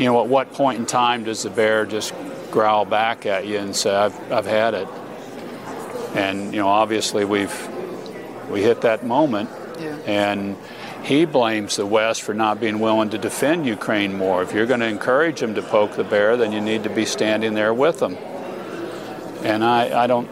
you 0.00 0.06
know 0.06 0.22
at 0.22 0.28
what 0.28 0.52
point 0.52 0.78
in 0.78 0.86
time 0.86 1.24
does 1.24 1.42
the 1.42 1.50
bear 1.50 1.86
just 1.86 2.14
growl 2.50 2.84
back 2.84 3.26
at 3.26 3.46
you 3.46 3.58
and 3.58 3.74
say 3.74 3.94
I've 3.94 4.32
I've 4.32 4.46
had 4.46 4.74
it. 4.74 4.88
And 6.14 6.52
you 6.52 6.60
know 6.60 6.68
obviously 6.68 7.24
we've 7.24 7.68
we 8.50 8.62
hit 8.62 8.82
that 8.82 9.04
moment 9.04 9.48
yeah. 9.82 9.96
And 10.06 10.56
he 11.02 11.24
blames 11.24 11.76
the 11.76 11.86
West 11.86 12.22
for 12.22 12.34
not 12.34 12.60
being 12.60 12.78
willing 12.78 13.10
to 13.10 13.18
defend 13.18 13.66
Ukraine 13.66 14.16
more. 14.16 14.42
If 14.42 14.52
you're 14.52 14.66
going 14.66 14.80
to 14.80 14.86
encourage 14.86 15.40
them 15.40 15.54
to 15.54 15.62
poke 15.62 15.96
the 15.96 16.04
bear, 16.04 16.36
then 16.36 16.52
you 16.52 16.60
need 16.60 16.84
to 16.84 16.90
be 16.90 17.04
standing 17.04 17.54
there 17.54 17.74
with 17.74 17.98
them. 17.98 18.16
And 19.42 19.64
I, 19.64 20.04
I 20.04 20.06
don't, 20.06 20.30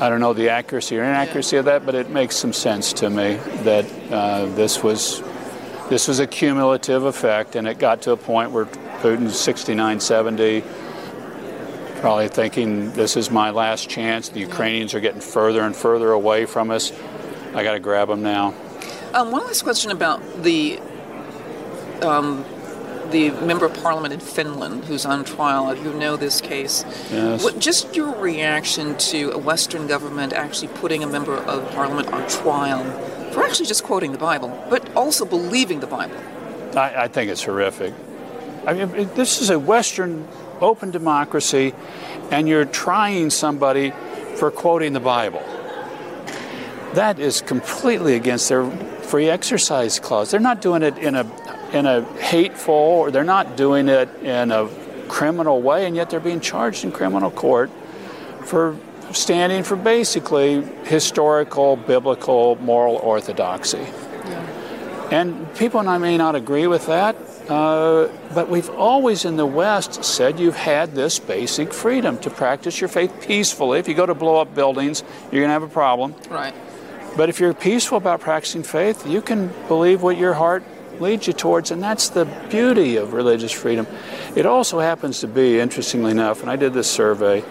I 0.00 0.08
don't 0.08 0.18
know 0.18 0.32
the 0.32 0.48
accuracy 0.48 0.98
or 0.98 1.04
inaccuracy 1.04 1.56
yeah. 1.56 1.60
of 1.60 1.64
that, 1.66 1.86
but 1.86 1.94
it 1.94 2.10
makes 2.10 2.36
some 2.36 2.52
sense 2.52 2.92
to 2.94 3.08
me 3.08 3.36
that 3.62 3.86
uh, 4.10 4.46
this 4.46 4.82
was, 4.82 5.22
this 5.88 6.08
was 6.08 6.18
a 6.18 6.26
cumulative 6.26 7.04
effect, 7.04 7.56
and 7.56 7.68
it 7.68 7.78
got 7.78 8.02
to 8.02 8.12
a 8.12 8.16
point 8.16 8.50
where 8.50 8.64
Putin's 8.64 9.38
69, 9.38 10.00
70 10.00 10.62
probably 12.04 12.28
thinking 12.28 12.92
this 12.92 13.16
is 13.16 13.30
my 13.30 13.48
last 13.48 13.88
chance. 13.88 14.28
The 14.28 14.40
Ukrainians 14.40 14.92
are 14.92 15.00
getting 15.00 15.22
further 15.22 15.62
and 15.62 15.74
further 15.74 16.12
away 16.12 16.44
from 16.44 16.70
us. 16.70 16.92
I 17.54 17.62
got 17.62 17.72
to 17.72 17.80
grab 17.80 18.08
them 18.08 18.22
now. 18.22 18.52
Um, 19.14 19.30
one 19.30 19.42
last 19.46 19.62
question 19.62 19.90
about 19.90 20.20
the 20.42 20.78
um, 22.02 22.44
the 23.10 23.30
member 23.30 23.64
of 23.64 23.72
parliament 23.82 24.12
in 24.12 24.20
Finland 24.20 24.84
who's 24.84 25.06
on 25.06 25.24
trial. 25.24 25.74
You 25.74 25.94
know 25.94 26.16
this 26.16 26.42
case. 26.42 26.84
Yes. 27.10 27.42
What, 27.42 27.58
just 27.58 27.96
your 27.96 28.14
reaction 28.14 28.98
to 28.98 29.30
a 29.30 29.38
Western 29.38 29.86
government 29.86 30.34
actually 30.34 30.68
putting 30.74 31.02
a 31.02 31.06
member 31.06 31.38
of 31.38 31.66
parliament 31.70 32.12
on 32.12 32.28
trial 32.28 32.84
for 33.34 33.42
actually 33.44 33.66
just 33.66 33.82
quoting 33.82 34.12
the 34.12 34.18
Bible, 34.18 34.48
but 34.70 34.94
also 34.94 35.24
believing 35.24 35.80
the 35.80 35.86
Bible. 35.86 36.16
I, 36.76 37.04
I 37.04 37.08
think 37.08 37.30
it's 37.30 37.42
horrific. 37.42 37.92
I 38.66 38.72
mean, 38.72 39.10
this 39.14 39.42
is 39.42 39.50
a 39.50 39.58
Western 39.58 40.26
open 40.60 40.90
democracy, 40.90 41.74
and 42.30 42.48
you're 42.48 42.64
trying 42.64 43.30
somebody 43.30 43.92
for 44.36 44.50
quoting 44.50 44.92
the 44.92 45.00
Bible. 45.00 45.42
That 46.94 47.18
is 47.18 47.42
completely 47.42 48.14
against 48.14 48.48
their 48.48 48.70
free 48.70 49.28
exercise 49.28 49.98
clause. 49.98 50.30
They're 50.30 50.40
not 50.40 50.62
doing 50.62 50.82
it 50.82 50.96
in 50.98 51.14
a 51.16 51.26
in 51.72 51.86
a 51.86 52.02
hateful 52.18 52.74
or 52.74 53.10
they're 53.10 53.24
not 53.24 53.56
doing 53.56 53.88
it 53.88 54.08
in 54.22 54.52
a 54.52 54.68
criminal 55.08 55.60
way, 55.60 55.86
and 55.86 55.96
yet 55.96 56.08
they're 56.08 56.20
being 56.20 56.40
charged 56.40 56.84
in 56.84 56.92
criminal 56.92 57.32
court 57.32 57.70
for 58.44 58.76
standing 59.14 59.62
for 59.62 59.76
basically 59.76 60.62
historical, 60.84 61.76
biblical, 61.76 62.56
moral 62.56 62.96
orthodoxy. 62.96 63.78
Yeah. 63.78 65.08
And 65.10 65.54
people 65.56 65.80
and 65.80 65.88
I 65.88 65.98
may 65.98 66.16
not 66.16 66.34
agree 66.34 66.66
with 66.66 66.86
that, 66.86 67.16
uh, 67.48 68.08
but 68.34 68.48
we've 68.48 68.70
always 68.70 69.24
in 69.24 69.36
the 69.36 69.46
West 69.46 70.04
said 70.04 70.40
you've 70.40 70.56
had 70.56 70.94
this 70.94 71.18
basic 71.18 71.72
freedom 71.72 72.18
to 72.18 72.30
practice 72.30 72.80
your 72.80 72.88
faith 72.88 73.12
peacefully. 73.20 73.78
If 73.78 73.88
you 73.88 73.94
go 73.94 74.06
to 74.06 74.14
blow 74.14 74.40
up 74.40 74.54
buildings, 74.54 75.02
you're 75.30 75.42
going 75.42 75.48
to 75.48 75.52
have 75.52 75.62
a 75.62 75.68
problem. 75.68 76.14
Right. 76.28 76.54
But 77.16 77.28
if 77.28 77.38
you're 77.38 77.54
peaceful 77.54 77.98
about 77.98 78.20
practicing 78.20 78.64
faith, 78.64 79.06
you 79.06 79.22
can 79.22 79.52
believe 79.68 80.02
what 80.02 80.16
your 80.16 80.34
heart 80.34 80.64
leads 81.00 81.26
you 81.26 81.32
towards, 81.32 81.70
and 81.70 81.82
that's 81.82 82.08
the 82.08 82.24
beauty 82.50 82.96
of 82.96 83.12
religious 83.12 83.52
freedom. 83.52 83.86
It 84.34 84.46
also 84.46 84.80
happens 84.80 85.20
to 85.20 85.28
be, 85.28 85.60
interestingly 85.60 86.10
enough, 86.10 86.40
and 86.40 86.50
I 86.50 86.56
did 86.56 86.72
this 86.72 86.90
survey, 86.90 87.44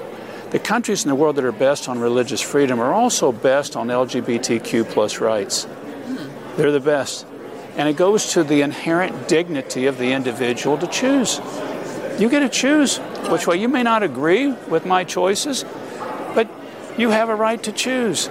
the 0.53 0.59
countries 0.59 1.03
in 1.03 1.09
the 1.09 1.15
world 1.15 1.35
that 1.37 1.45
are 1.45 1.51
best 1.51 1.89
on 1.89 1.97
religious 1.97 2.39
freedom 2.39 2.79
are 2.79 2.93
also 2.93 3.31
best 3.31 3.75
on 3.75 3.87
LGBTQ 3.87 4.87
plus 4.87 5.19
rights. 5.19 5.67
They're 6.57 6.71
the 6.71 6.79
best. 6.79 7.25
And 7.75 7.89
it 7.89 7.95
goes 7.95 8.33
to 8.33 8.43
the 8.43 8.61
inherent 8.61 9.27
dignity 9.27 9.87
of 9.87 9.97
the 9.97 10.11
individual 10.11 10.77
to 10.77 10.85
choose. 10.85 11.41
You 12.19 12.29
get 12.29 12.41
to 12.41 12.49
choose 12.49 12.99
which 13.31 13.47
way. 13.47 13.59
You 13.59 13.67
may 13.67 13.81
not 13.81 14.03
agree 14.03 14.51
with 14.51 14.85
my 14.85 15.03
choices, 15.03 15.65
but 16.35 16.47
you 16.99 17.09
have 17.09 17.29
a 17.29 17.35
right 17.35 17.61
to 17.63 17.71
choose. 17.71 18.27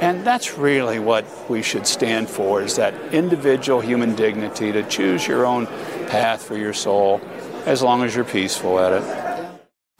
And 0.00 0.26
that's 0.26 0.56
really 0.56 1.00
what 1.00 1.26
we 1.50 1.60
should 1.60 1.86
stand 1.86 2.30
for 2.30 2.62
is 2.62 2.76
that 2.76 2.94
individual 3.12 3.82
human 3.82 4.16
dignity 4.16 4.72
to 4.72 4.82
choose 4.84 5.26
your 5.26 5.44
own 5.44 5.66
path 6.06 6.42
for 6.42 6.56
your 6.56 6.72
soul 6.72 7.20
as 7.66 7.82
long 7.82 8.02
as 8.04 8.14
you're 8.14 8.24
peaceful 8.24 8.78
at 8.78 8.92
it. 8.94 9.31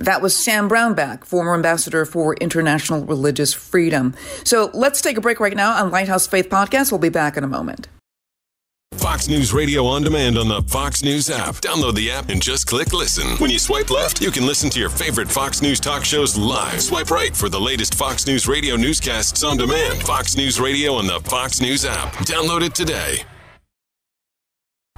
That 0.02 0.20
was 0.20 0.36
Sam 0.36 0.68
Brownback, 0.68 1.24
former 1.24 1.54
ambassador 1.54 2.04
for 2.04 2.34
international 2.34 3.04
religious 3.04 3.54
freedom. 3.54 4.14
So 4.44 4.70
let's 4.74 5.00
take 5.00 5.16
a 5.16 5.20
break 5.20 5.38
right 5.38 5.56
now 5.56 5.72
on 5.82 5.90
Lighthouse 5.90 6.26
Faith 6.26 6.48
Podcast. 6.48 6.90
We'll 6.90 6.98
be 6.98 7.08
back 7.08 7.36
in 7.36 7.44
a 7.44 7.48
moment. 7.48 7.88
Fox 8.94 9.26
News 9.26 9.52
Radio 9.52 9.86
on 9.86 10.02
demand 10.02 10.36
on 10.36 10.48
the 10.48 10.62
Fox 10.62 11.02
News 11.02 11.30
app. 11.30 11.56
Download 11.56 11.94
the 11.94 12.10
app 12.10 12.28
and 12.28 12.42
just 12.42 12.66
click 12.66 12.92
listen. 12.92 13.36
When 13.38 13.50
you 13.50 13.58
swipe 13.58 13.90
left, 13.90 14.20
you 14.20 14.30
can 14.30 14.46
listen 14.46 14.70
to 14.70 14.78
your 14.78 14.90
favorite 14.90 15.30
Fox 15.30 15.62
News 15.62 15.80
talk 15.80 16.04
shows 16.04 16.36
live. 16.36 16.80
Swipe 16.80 17.10
right 17.10 17.34
for 17.34 17.48
the 17.48 17.60
latest 17.60 17.94
Fox 17.94 18.26
News 18.26 18.46
Radio 18.46 18.76
newscasts 18.76 19.42
on 19.42 19.56
demand. 19.56 20.02
Fox 20.02 20.36
News 20.36 20.60
Radio 20.60 20.94
on 20.94 21.06
the 21.06 21.20
Fox 21.20 21.60
News 21.60 21.84
app. 21.84 22.12
Download 22.26 22.62
it 22.62 22.74
today. 22.74 23.24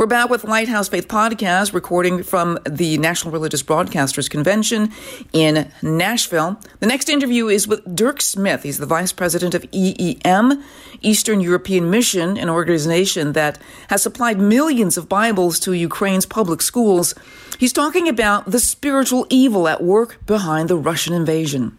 We're 0.04 0.08
back 0.08 0.28
with 0.28 0.44
Lighthouse 0.44 0.86
Faith 0.90 1.08
Podcast, 1.08 1.72
recording 1.72 2.22
from 2.22 2.58
the 2.68 2.98
National 2.98 3.32
Religious 3.32 3.62
Broadcasters 3.62 4.28
Convention 4.28 4.92
in 5.32 5.72
Nashville. 5.80 6.60
The 6.80 6.86
next 6.86 7.08
interview 7.08 7.48
is 7.48 7.66
with 7.66 7.96
Dirk 7.96 8.20
Smith. 8.20 8.64
He's 8.64 8.76
the 8.76 8.84
vice 8.84 9.12
president 9.12 9.54
of 9.54 9.62
EEM, 9.72 10.62
Eastern 11.00 11.40
European 11.40 11.88
Mission, 11.88 12.36
an 12.36 12.50
organization 12.50 13.32
that 13.32 13.58
has 13.88 14.02
supplied 14.02 14.38
millions 14.38 14.98
of 14.98 15.08
Bibles 15.08 15.58
to 15.60 15.72
Ukraine's 15.72 16.26
public 16.26 16.60
schools. 16.60 17.14
He's 17.58 17.72
talking 17.72 18.06
about 18.06 18.50
the 18.50 18.60
spiritual 18.60 19.26
evil 19.30 19.66
at 19.68 19.82
work 19.82 20.18
behind 20.26 20.68
the 20.68 20.76
Russian 20.76 21.14
invasion. 21.14 21.78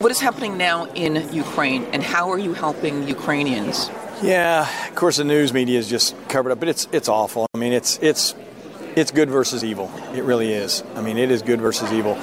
What 0.00 0.10
is 0.10 0.18
happening 0.18 0.58
now 0.58 0.86
in 0.94 1.32
Ukraine, 1.32 1.84
and 1.92 2.02
how 2.02 2.32
are 2.32 2.38
you 2.40 2.52
helping 2.52 3.06
Ukrainians? 3.06 3.90
Yeah, 4.22 4.68
of 4.88 4.94
course 4.94 5.16
the 5.16 5.24
news 5.24 5.52
media 5.52 5.78
is 5.78 5.88
just 5.88 6.16
covered 6.28 6.52
up, 6.52 6.60
but 6.60 6.68
it's 6.68 6.88
it's 6.92 7.08
awful. 7.08 7.46
I 7.54 7.58
mean, 7.58 7.72
it's 7.72 7.98
it's 8.00 8.34
it's 8.96 9.10
good 9.10 9.28
versus 9.28 9.64
evil. 9.64 9.90
It 10.14 10.22
really 10.24 10.52
is. 10.52 10.84
I 10.94 11.02
mean, 11.02 11.18
it 11.18 11.30
is 11.30 11.42
good 11.42 11.60
versus 11.60 11.92
evil. 11.92 12.14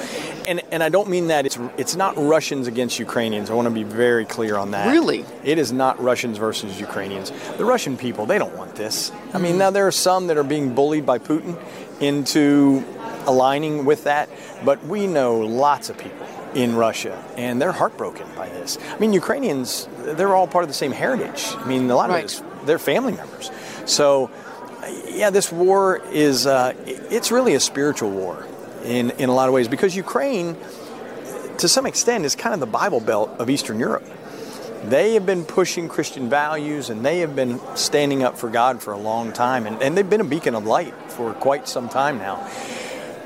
And 0.47 0.61
and 0.71 0.81
I 0.81 0.89
don't 0.89 1.09
mean 1.09 1.27
that 1.27 1.45
it's 1.45 1.59
it's 1.77 1.95
not 1.95 2.15
Russians 2.17 2.67
against 2.67 2.97
Ukrainians. 2.97 3.49
I 3.49 3.53
want 3.53 3.67
to 3.67 3.73
be 3.73 3.83
very 3.83 4.25
clear 4.25 4.57
on 4.57 4.71
that. 4.71 4.87
Really? 4.87 5.25
It 5.43 5.57
is 5.57 5.71
not 5.71 6.01
Russians 6.01 6.37
versus 6.37 6.79
Ukrainians. 6.79 7.31
The 7.57 7.65
Russian 7.65 7.97
people, 7.97 8.25
they 8.25 8.37
don't 8.37 8.55
want 8.55 8.75
this. 8.75 9.11
I 9.33 9.37
mean, 9.37 9.57
now 9.57 9.69
there 9.69 9.87
are 9.87 9.91
some 9.91 10.27
that 10.27 10.37
are 10.37 10.43
being 10.43 10.73
bullied 10.73 11.05
by 11.05 11.19
Putin 11.19 11.61
into 11.99 12.83
aligning 13.27 13.85
with 13.85 14.05
that, 14.05 14.29
but 14.65 14.83
we 14.85 15.07
know 15.07 15.39
lots 15.39 15.89
of 15.89 15.97
people 15.97 16.20
in 16.55 16.75
Russia, 16.75 17.23
and 17.37 17.61
they're 17.61 17.71
heartbroken 17.71 18.27
by 18.35 18.49
this. 18.49 18.77
I 18.89 18.99
mean, 18.99 19.13
Ukrainians, 19.13 19.87
they're 19.99 20.35
all 20.35 20.47
part 20.47 20.63
of 20.63 20.69
the 20.69 20.73
same 20.75 20.91
heritage. 20.91 21.53
I 21.57 21.65
mean, 21.65 21.89
a 21.89 21.95
lot 21.95 22.09
Right. 22.09 22.19
of 22.19 22.23
it 22.25 22.31
is 22.33 22.43
they're 22.65 22.79
family 22.79 23.13
members. 23.13 23.49
So, 23.85 24.29
yeah, 25.09 25.29
this 25.29 25.51
war 25.51 26.01
is 26.11 26.45
uh, 26.45 26.73
it's 26.85 27.31
really 27.31 27.55
a 27.55 27.59
spiritual 27.59 28.11
war 28.11 28.45
in 28.83 29.11
in 29.11 29.29
a 29.29 29.33
lot 29.33 29.47
of 29.47 29.53
ways 29.53 29.67
because 29.67 29.95
Ukraine, 29.95 30.55
to 31.59 31.67
some 31.67 31.85
extent, 31.85 32.25
is 32.25 32.35
kind 32.35 32.53
of 32.53 32.59
the 32.59 32.65
Bible 32.81 32.99
Belt 32.99 33.29
of 33.39 33.49
Eastern 33.49 33.79
Europe. 33.79 34.03
They 34.83 35.13
have 35.13 35.25
been 35.27 35.45
pushing 35.45 35.87
Christian 35.87 36.27
values 36.27 36.89
and 36.89 37.05
they 37.05 37.19
have 37.19 37.35
been 37.35 37.59
standing 37.75 38.23
up 38.23 38.35
for 38.37 38.49
God 38.49 38.81
for 38.81 38.93
a 38.93 38.97
long 38.97 39.31
time, 39.31 39.67
and, 39.67 39.81
and 39.81 39.95
they've 39.95 40.09
been 40.09 40.21
a 40.21 40.25
beacon 40.35 40.55
of 40.55 40.65
light 40.65 40.93
for 41.11 41.33
quite 41.33 41.67
some 41.67 41.87
time 41.87 42.17
now. 42.17 42.37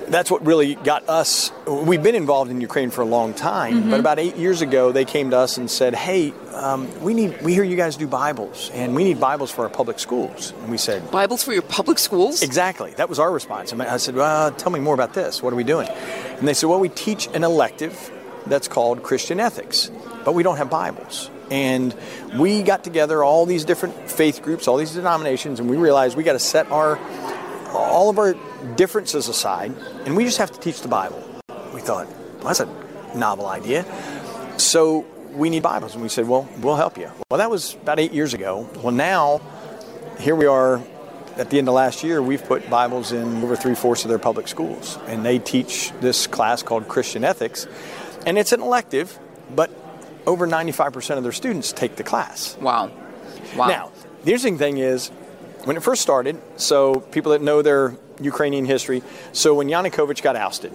That's 0.08 0.30
what 0.30 0.46
really 0.46 0.76
got 0.76 1.10
us. 1.10 1.52
We've 1.66 2.02
been 2.02 2.16
involved 2.16 2.52
in 2.52 2.62
Ukraine 2.62 2.92
for 2.92 3.02
a 3.02 3.06
long 3.06 3.34
time, 3.34 3.90
but 3.90 4.00
about 4.00 4.20
eight 4.20 4.36
years 4.36 4.62
ago, 4.62 4.92
they 4.92 5.06
came 5.06 5.32
to 5.32 5.38
us 5.38 5.58
and 5.58 5.70
said, 5.70 5.96
"Hey, 5.96 6.34
um, 6.54 6.88
we 7.02 7.14
need. 7.14 7.42
We 7.42 7.54
hear 7.54 7.64
you 7.64 7.76
guys 7.76 7.98
do 7.98 8.08
Bibles, 8.08 8.70
and 8.74 8.96
we 8.96 9.04
need 9.04 9.20
Bibles 9.20 9.52
for 9.52 9.64
our 9.64 9.70
public 9.70 10.00
schools." 10.00 10.54
And 10.62 10.70
we 10.70 10.78
said, 10.78 11.10
Bibles 11.12 11.44
for 11.44 11.54
your 11.54 11.64
public 11.64 11.98
schools? 12.00 12.42
Exactly. 12.42 12.92
That 12.92 13.10
was 13.10 13.20
our 13.20 13.32
response. 13.32 13.74
I 13.74 13.94
I 13.96 13.98
said, 13.98 14.16
well, 14.16 14.52
tell 14.52 14.72
me 14.72 14.80
more 14.80 14.94
about 14.94 15.14
this. 15.14 15.42
What 15.42 15.54
are 15.54 15.56
we 15.56 15.64
doing? 15.64 15.88
And 15.88 16.48
they 16.48 16.54
said, 16.54 16.70
well, 16.70 16.80
we 16.80 16.90
teach 16.90 17.28
an 17.34 17.44
elective 17.44 18.12
that's 18.46 18.68
called 18.68 19.04
Christian 19.04 19.40
ethics, 19.40 19.90
but 20.24 20.34
we 20.34 20.44
don't 20.44 20.58
have 20.58 20.70
Bibles. 20.70 21.30
And 21.52 21.96
we 22.38 22.64
got 22.64 22.84
together 22.84 23.24
all 23.24 23.46
these 23.46 23.66
different 23.66 24.10
faith 24.10 24.42
groups, 24.42 24.68
all 24.68 24.78
these 24.78 24.94
denominations, 24.94 25.60
and 25.60 25.70
we 25.70 25.78
realized 25.78 26.18
we 26.18 26.24
got 26.24 26.34
to 26.34 26.40
set 26.40 26.70
our 26.72 26.98
all 27.78 28.10
of 28.10 28.18
our 28.18 28.36
differences 28.76 29.28
aside, 29.28 29.74
and 30.06 30.16
we 30.16 30.24
just 30.24 30.38
have 30.38 30.52
to 30.52 30.60
teach 30.60 30.82
the 30.82 30.88
Bible. 30.88 31.22
We 31.74 31.82
thought, 31.82 32.08
well, 32.38 32.54
that's 32.54 32.60
a 32.60 33.16
novel 33.16 33.48
idea. 33.48 33.86
So 34.58 35.06
we 35.34 35.50
need 35.50 35.64
Bibles, 35.64 35.94
and 35.94 36.04
we 36.04 36.10
said, 36.10 36.28
well, 36.28 36.48
we'll 36.62 36.76
help 36.76 36.98
you. 36.98 37.12
Well, 37.30 37.38
that 37.40 37.50
was 37.50 37.76
about 37.76 38.00
eight 38.00 38.14
years 38.14 38.34
ago. 38.34 38.70
Well, 38.82 38.94
now 38.94 39.42
here 40.20 40.36
we 40.36 40.46
are 40.46 40.82
at 41.38 41.50
the 41.50 41.58
end 41.58 41.68
of 41.68 41.74
last 41.74 42.04
year, 42.04 42.22
we've 42.22 42.44
put 42.44 42.70
Bibles 42.70 43.12
in 43.12 43.44
over 43.44 43.56
three 43.56 43.76
fourths 43.76 44.06
of 44.06 44.10
their 44.10 44.20
public 44.20 44.48
schools, 44.48 44.98
and 45.08 45.26
they 45.26 45.40
teach 45.40 45.92
this 46.00 46.28
class 46.28 46.64
called 46.64 46.88
Christian 46.88 47.24
Ethics, 47.24 47.68
and 48.26 48.38
it's 48.38 48.54
an 48.54 48.62
elective, 48.62 49.20
but 49.54 49.70
over 50.26 50.48
95% 50.48 51.18
of 51.18 51.24
their 51.24 51.32
students 51.32 51.72
take 51.72 51.98
the 51.98 52.04
class. 52.04 52.58
Wow. 52.62 52.92
Wow. 53.56 53.68
Now, 53.68 53.92
the 54.24 54.32
interesting 54.32 54.58
thing 54.58 54.78
is, 54.78 55.12
when 55.66 55.78
it 55.78 55.84
first 55.84 56.02
started, 56.02 56.40
so 56.58 57.00
people 57.00 57.32
that 57.32 57.42
know 57.42 57.62
their 57.62 57.96
Ukrainian 58.22 58.66
history, 58.66 59.04
so 59.34 59.56
when 59.56 59.68
Yanukovych 59.68 60.22
got 60.22 60.36
ousted 60.36 60.72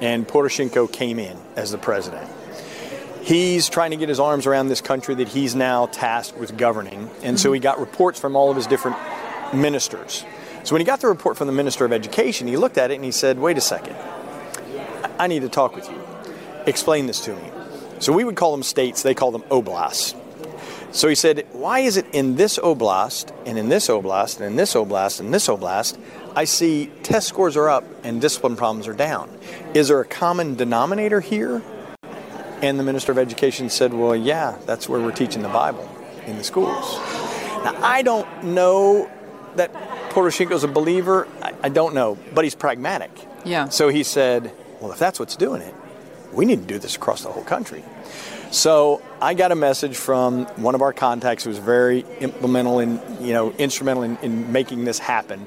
and 0.00 0.26
Poroshenko 0.26 0.92
came 0.92 1.18
in 1.18 1.38
as 1.56 1.70
the 1.70 1.78
president, 1.78 2.28
he's 3.22 3.68
trying 3.68 3.92
to 3.92 3.96
get 3.96 4.08
his 4.08 4.20
arms 4.20 4.46
around 4.46 4.68
this 4.68 4.80
country 4.80 5.14
that 5.14 5.28
he's 5.28 5.54
now 5.54 5.86
tasked 5.86 6.36
with 6.36 6.56
governing. 6.56 7.08
And 7.22 7.38
so 7.38 7.52
he 7.52 7.60
got 7.60 7.78
reports 7.78 8.18
from 8.20 8.34
all 8.34 8.50
of 8.50 8.56
his 8.56 8.66
different 8.66 8.96
ministers. 9.54 10.24
So 10.64 10.74
when 10.74 10.80
he 10.80 10.84
got 10.84 11.00
the 11.00 11.06
report 11.06 11.38
from 11.38 11.46
the 11.46 11.52
Minister 11.52 11.84
of 11.84 11.92
Education, 11.92 12.48
he 12.48 12.56
looked 12.56 12.76
at 12.76 12.90
it 12.90 12.96
and 12.96 13.04
he 13.04 13.12
said, 13.12 13.38
wait 13.38 13.56
a 13.56 13.60
second, 13.60 13.96
I 15.18 15.28
need 15.28 15.42
to 15.42 15.48
talk 15.48 15.76
with 15.76 15.88
you. 15.88 16.00
Explain 16.66 17.06
this 17.06 17.20
to 17.26 17.36
me. 17.36 17.50
So 18.00 18.12
we 18.12 18.24
would 18.24 18.34
call 18.34 18.50
them 18.50 18.64
states, 18.64 19.02
they 19.02 19.14
call 19.14 19.30
them 19.30 19.42
oblasts. 19.42 20.16
So 20.94 21.08
he 21.08 21.16
said, 21.16 21.44
Why 21.50 21.80
is 21.80 21.96
it 21.96 22.06
in 22.12 22.36
this 22.36 22.56
oblast, 22.56 23.32
and 23.46 23.58
in 23.58 23.68
this 23.68 23.88
oblast, 23.88 24.36
and 24.36 24.46
in 24.46 24.54
this 24.54 24.74
oblast, 24.74 25.18
and 25.18 25.34
this 25.34 25.48
oblast, 25.48 25.98
I 26.36 26.44
see 26.44 26.86
test 27.02 27.26
scores 27.26 27.56
are 27.56 27.68
up 27.68 27.84
and 28.04 28.20
discipline 28.20 28.54
problems 28.54 28.86
are 28.86 28.94
down? 28.94 29.28
Is 29.74 29.88
there 29.88 30.00
a 30.00 30.04
common 30.04 30.54
denominator 30.54 31.20
here? 31.20 31.62
And 32.62 32.78
the 32.78 32.84
Minister 32.84 33.10
of 33.10 33.18
Education 33.18 33.70
said, 33.70 33.92
Well, 33.92 34.14
yeah, 34.14 34.56
that's 34.66 34.88
where 34.88 35.00
we're 35.00 35.10
teaching 35.10 35.42
the 35.42 35.48
Bible 35.48 35.90
in 36.26 36.38
the 36.38 36.44
schools. 36.44 36.94
Now, 37.64 37.76
I 37.82 38.02
don't 38.02 38.44
know 38.44 39.10
that 39.56 39.72
Poroshenko's 40.10 40.62
a 40.62 40.68
believer. 40.68 41.26
I, 41.42 41.54
I 41.64 41.68
don't 41.70 41.96
know, 41.96 42.16
but 42.32 42.44
he's 42.44 42.54
pragmatic. 42.54 43.10
Yeah. 43.44 43.68
So 43.68 43.88
he 43.88 44.04
said, 44.04 44.52
Well, 44.80 44.92
if 44.92 45.00
that's 45.00 45.18
what's 45.18 45.34
doing 45.34 45.60
it, 45.60 45.74
we 46.32 46.44
need 46.44 46.60
to 46.60 46.66
do 46.66 46.78
this 46.78 46.94
across 46.94 47.24
the 47.24 47.32
whole 47.32 47.42
country. 47.42 47.82
So 48.52 49.02
I 49.24 49.32
got 49.32 49.52
a 49.52 49.54
message 49.54 49.96
from 49.96 50.44
one 50.56 50.74
of 50.74 50.82
our 50.82 50.92
contacts 50.92 51.44
who 51.44 51.48
was 51.48 51.56
very 51.56 52.04
implemental 52.20 52.80
and 52.80 53.00
you 53.26 53.32
know 53.32 53.52
instrumental 53.52 54.02
in, 54.02 54.18
in 54.18 54.52
making 54.52 54.84
this 54.84 54.98
happen. 54.98 55.46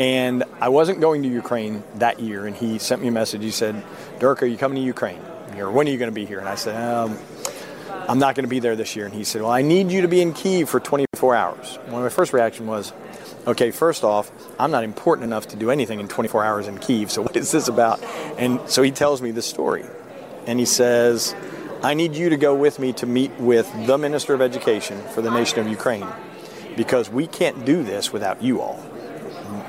And 0.00 0.42
I 0.58 0.70
wasn't 0.70 1.00
going 1.00 1.22
to 1.22 1.28
Ukraine 1.28 1.84
that 1.98 2.18
year, 2.18 2.44
and 2.44 2.56
he 2.56 2.80
sent 2.80 3.00
me 3.02 3.06
a 3.06 3.12
message. 3.12 3.44
He 3.44 3.52
said, 3.52 3.84
"Dirk, 4.18 4.42
are 4.42 4.46
you 4.46 4.56
coming 4.56 4.78
to 4.78 4.82
Ukraine? 4.82 5.20
Or 5.56 5.70
when 5.70 5.86
are 5.86 5.92
you 5.92 5.96
going 5.96 6.10
to 6.10 6.14
be 6.14 6.26
here?" 6.26 6.40
And 6.40 6.48
I 6.48 6.56
said, 6.56 6.74
um, 6.74 7.16
"I'm 8.08 8.18
not 8.18 8.34
going 8.34 8.46
to 8.46 8.50
be 8.50 8.58
there 8.58 8.74
this 8.74 8.96
year." 8.96 9.06
And 9.06 9.14
he 9.14 9.22
said, 9.22 9.42
"Well, 9.42 9.52
I 9.52 9.62
need 9.62 9.92
you 9.92 10.00
to 10.00 10.08
be 10.08 10.20
in 10.20 10.32
Kiev 10.32 10.68
for 10.68 10.80
24 10.80 11.36
hours." 11.36 11.78
Well, 11.86 12.00
my 12.00 12.08
first 12.08 12.32
reaction 12.32 12.66
was, 12.66 12.92
"Okay, 13.46 13.70
first 13.70 14.02
off, 14.02 14.32
I'm 14.58 14.72
not 14.72 14.82
important 14.82 15.24
enough 15.24 15.46
to 15.50 15.56
do 15.56 15.70
anything 15.70 16.00
in 16.00 16.08
24 16.08 16.44
hours 16.44 16.66
in 16.66 16.78
Kiev. 16.78 17.12
So 17.12 17.22
what 17.22 17.36
is 17.36 17.52
this 17.52 17.68
about?" 17.68 18.02
And 18.38 18.58
so 18.68 18.82
he 18.82 18.90
tells 18.90 19.22
me 19.22 19.30
this 19.30 19.46
story, 19.46 19.84
and 20.48 20.58
he 20.58 20.66
says. 20.66 21.32
I 21.84 21.92
need 21.92 22.14
you 22.14 22.30
to 22.30 22.38
go 22.38 22.54
with 22.54 22.78
me 22.78 22.94
to 22.94 23.06
meet 23.06 23.30
with 23.38 23.70
the 23.86 23.98
Minister 23.98 24.32
of 24.32 24.40
Education 24.40 24.98
for 25.08 25.20
the 25.20 25.30
nation 25.30 25.58
of 25.58 25.68
Ukraine 25.68 26.08
because 26.78 27.10
we 27.10 27.26
can't 27.26 27.66
do 27.66 27.82
this 27.82 28.10
without 28.10 28.42
you 28.42 28.62
all. 28.62 28.82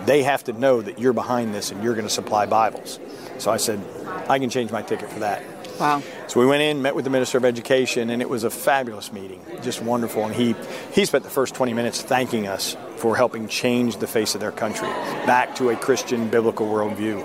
They 0.06 0.24
have 0.24 0.42
to 0.46 0.54
know 0.54 0.82
that 0.82 0.98
you're 0.98 1.12
behind 1.12 1.54
this 1.54 1.72
and 1.72 1.84
you're 1.84 1.94
going 1.94 2.08
to 2.08 2.14
supply 2.14 2.46
Bibles. 2.46 3.02
So 3.38 3.52
I 3.52 3.58
said, 3.58 3.84
I 4.30 4.40
can 4.40 4.50
change 4.50 4.72
my 4.72 4.82
ticket 4.82 5.12
for 5.12 5.20
that. 5.20 5.44
Wow. 5.78 6.02
So 6.28 6.40
we 6.40 6.46
went 6.46 6.62
in, 6.62 6.82
met 6.82 6.96
with 6.96 7.04
the 7.04 7.12
Minister 7.12 7.38
of 7.38 7.44
Education, 7.44 8.10
and 8.10 8.22
it 8.22 8.30
was 8.30 8.46
a 8.46 8.50
fabulous 8.50 9.12
meeting, 9.12 9.42
just 9.62 9.82
wonderful. 9.82 10.24
And 10.24 10.34
he, 10.34 10.56
he 10.94 11.04
spent 11.04 11.26
the 11.26 11.30
first 11.30 11.54
20 11.54 11.74
minutes 11.74 12.02
thanking 12.02 12.48
us 12.48 12.78
for 12.96 13.18
helping 13.18 13.50
change 13.50 13.98
the 13.98 14.08
face 14.08 14.36
of 14.36 14.40
their 14.40 14.54
country 14.54 14.88
back 15.26 15.56
to 15.56 15.70
a 15.70 15.76
Christian 15.76 16.30
biblical 16.30 16.66
worldview. 16.66 17.22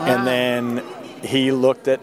And 0.00 0.26
then 0.26 0.84
he 1.22 1.50
looked 1.50 1.88
at 1.88 2.00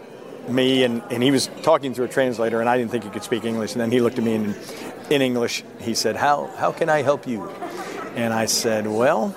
me, 0.48 0.84
and, 0.84 1.02
and 1.10 1.22
he 1.22 1.30
was 1.30 1.48
talking 1.62 1.94
through 1.94 2.06
a 2.06 2.08
translator, 2.08 2.60
and 2.60 2.68
I 2.68 2.78
didn't 2.78 2.90
think 2.90 3.04
he 3.04 3.10
could 3.10 3.22
speak 3.22 3.44
English. 3.44 3.72
And 3.72 3.80
then 3.80 3.90
he 3.90 4.00
looked 4.00 4.18
at 4.18 4.24
me 4.24 4.34
in, 4.34 4.54
in 5.10 5.22
English. 5.22 5.64
He 5.80 5.94
said, 5.94 6.16
how, 6.16 6.46
how 6.56 6.72
can 6.72 6.88
I 6.88 7.02
help 7.02 7.26
you? 7.26 7.48
And 8.16 8.32
I 8.32 8.46
said, 8.46 8.86
Well, 8.86 9.36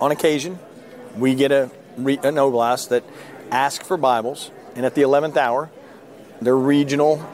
on 0.00 0.10
occasion, 0.10 0.58
we 1.16 1.36
get 1.36 1.52
a, 1.52 1.70
an 1.96 2.34
oblast 2.34 2.88
that 2.88 3.04
asks 3.52 3.86
for 3.86 3.96
Bibles, 3.96 4.50
and 4.74 4.84
at 4.84 4.96
the 4.96 5.02
11th 5.02 5.36
hour, 5.36 5.70
their 6.42 6.56
regional 6.56 7.24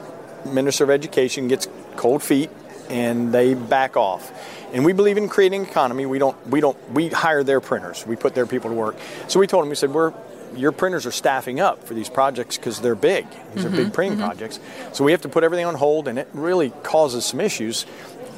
minister 0.45 0.83
of 0.83 0.91
education 0.91 1.47
gets 1.47 1.67
cold 1.95 2.21
feet 2.21 2.51
and 2.89 3.33
they 3.33 3.55
back 3.55 3.97
off. 3.97 4.31
And 4.73 4.85
we 4.85 4.93
believe 4.93 5.17
in 5.17 5.27
creating 5.27 5.63
economy. 5.63 6.05
We 6.05 6.19
don't 6.19 6.47
we 6.47 6.61
don't 6.61 6.77
we 6.91 7.09
hire 7.09 7.43
their 7.43 7.59
printers. 7.59 8.05
We 8.05 8.15
put 8.15 8.35
their 8.35 8.45
people 8.45 8.69
to 8.69 8.75
work. 8.75 8.95
So 9.27 9.39
we 9.39 9.47
told 9.47 9.63
them 9.63 9.69
we 9.69 9.75
said 9.75 9.93
we're 9.93 10.13
your 10.55 10.71
printers 10.71 11.05
are 11.05 11.11
staffing 11.11 11.59
up 11.59 11.87
for 11.87 11.93
these 11.93 12.09
projects 12.09 12.57
because 12.57 12.79
they're 12.81 12.95
big. 12.95 13.25
These 13.53 13.65
are 13.65 13.69
big 13.69 13.79
mm-hmm. 13.79 13.91
printing 13.91 14.19
mm-hmm. 14.19 14.27
projects. 14.27 14.59
So 14.93 15.03
we 15.03 15.11
have 15.11 15.21
to 15.21 15.29
put 15.29 15.43
everything 15.43 15.65
on 15.65 15.75
hold, 15.75 16.07
and 16.07 16.17
it 16.17 16.27
really 16.33 16.71
causes 16.83 17.25
some 17.25 17.39
issues. 17.39 17.85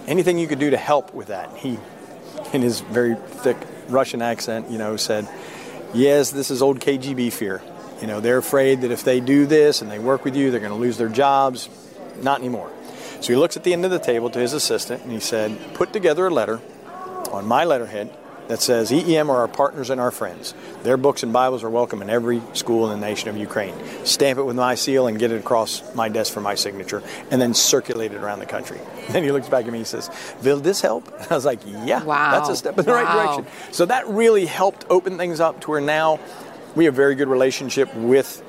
Anything 0.08 0.40
you 0.40 0.48
could 0.48 0.60
do 0.60 0.72
to 0.72 0.78
help 0.78 1.14
with 1.14 1.28
that? 1.28 1.56
He, 1.58 1.78
in 2.54 2.62
his 2.62 2.82
very 2.82 3.16
thick 3.16 3.58
Russian 3.88 4.22
accent, 4.22 4.70
you 4.72 4.78
know, 4.78 4.98
said, 4.98 5.28
"Yes, 5.94 6.32
this 6.32 6.52
is 6.52 6.62
old 6.62 6.80
KGB 6.80 7.32
fear. 7.32 7.62
You 8.02 8.08
know, 8.08 8.20
they're 8.20 8.38
afraid 8.38 8.82
that 8.82 8.92
if 8.92 9.04
they 9.04 9.20
do 9.20 9.46
this 9.46 9.82
and 9.82 9.92
they 9.92 10.00
work 10.00 10.24
with 10.24 10.36
you, 10.36 10.52
they're 10.52 10.60
going 10.60 10.72
to 10.72 10.78
lose 10.78 10.98
their 10.98 11.10
jobs. 11.10 11.70
Not 12.22 12.40
anymore." 12.40 12.72
So 13.22 13.34
he 13.34 13.36
looks 13.36 13.58
at 13.58 13.64
the 13.64 13.74
end 13.74 13.86
of 13.86 13.92
the 13.92 14.00
table 14.00 14.30
to 14.30 14.40
his 14.40 14.54
assistant 14.54 15.04
and 15.04 15.12
he 15.12 15.20
said, 15.20 15.58
"Put 15.74 15.94
together 15.94 16.28
a 16.28 16.30
letter 16.30 16.60
on 17.32 17.46
my 17.46 17.66
letterhead 17.66 18.10
that 18.50 18.62
says 18.62 18.90
EEM 18.92 19.30
are 19.30 19.38
our 19.38 19.48
partners 19.48 19.92
and 19.92 20.02
our 20.02 20.10
friends. 20.10 20.56
Their 20.82 20.98
books 20.98 21.22
and 21.22 21.32
Bibles 21.32 21.64
are 21.64 21.70
welcome 21.70 22.02
in 22.02 22.10
every 22.10 22.42
school 22.54 22.92
in 22.92 23.00
the 23.00 23.08
nation 23.08 23.30
of 23.30 23.38
Ukraine. 23.38 23.76
Stamp 24.06 24.40
it 24.40 24.44
with 24.44 24.56
my 24.56 24.74
seal 24.74 25.06
and 25.06 25.20
get 25.20 25.32
it 25.32 25.40
across 25.40 25.94
my 25.94 26.10
desk 26.10 26.34
for 26.34 26.42
my 26.42 26.56
signature, 26.56 27.04
and 27.30 27.40
then 27.40 27.54
circulate 27.54 28.12
it 28.12 28.18
around 28.18 28.40
the 28.40 28.46
country." 28.48 28.80
Then 29.10 29.24
he 29.24 29.32
looks 29.32 29.50
back 29.50 29.66
at 29.66 29.72
me 29.72 29.80
and 29.80 29.88
says, 29.88 30.10
"Will 30.44 30.60
this 30.60 30.82
help?" 30.82 31.12
I 31.32 31.36
was 31.36 31.46
like, 31.46 31.60
"Yeah, 31.86 32.04
Wow. 32.04 32.32
that's 32.32 32.50
a 32.50 32.56
step 32.56 32.78
in 32.78 32.86
the 32.86 32.92
right 32.92 33.12
direction." 33.12 33.46
So 33.72 33.86
that 33.86 34.08
really 34.08 34.46
helped 34.46 34.86
open 34.90 35.18
things 35.18 35.40
up 35.40 35.62
to 35.62 35.70
where 35.72 35.82
now 35.82 36.20
we 36.76 36.86
have 36.86 36.94
a 36.96 36.98
very 36.98 37.16
good 37.16 37.28
relationship 37.28 37.94
with 37.96 38.44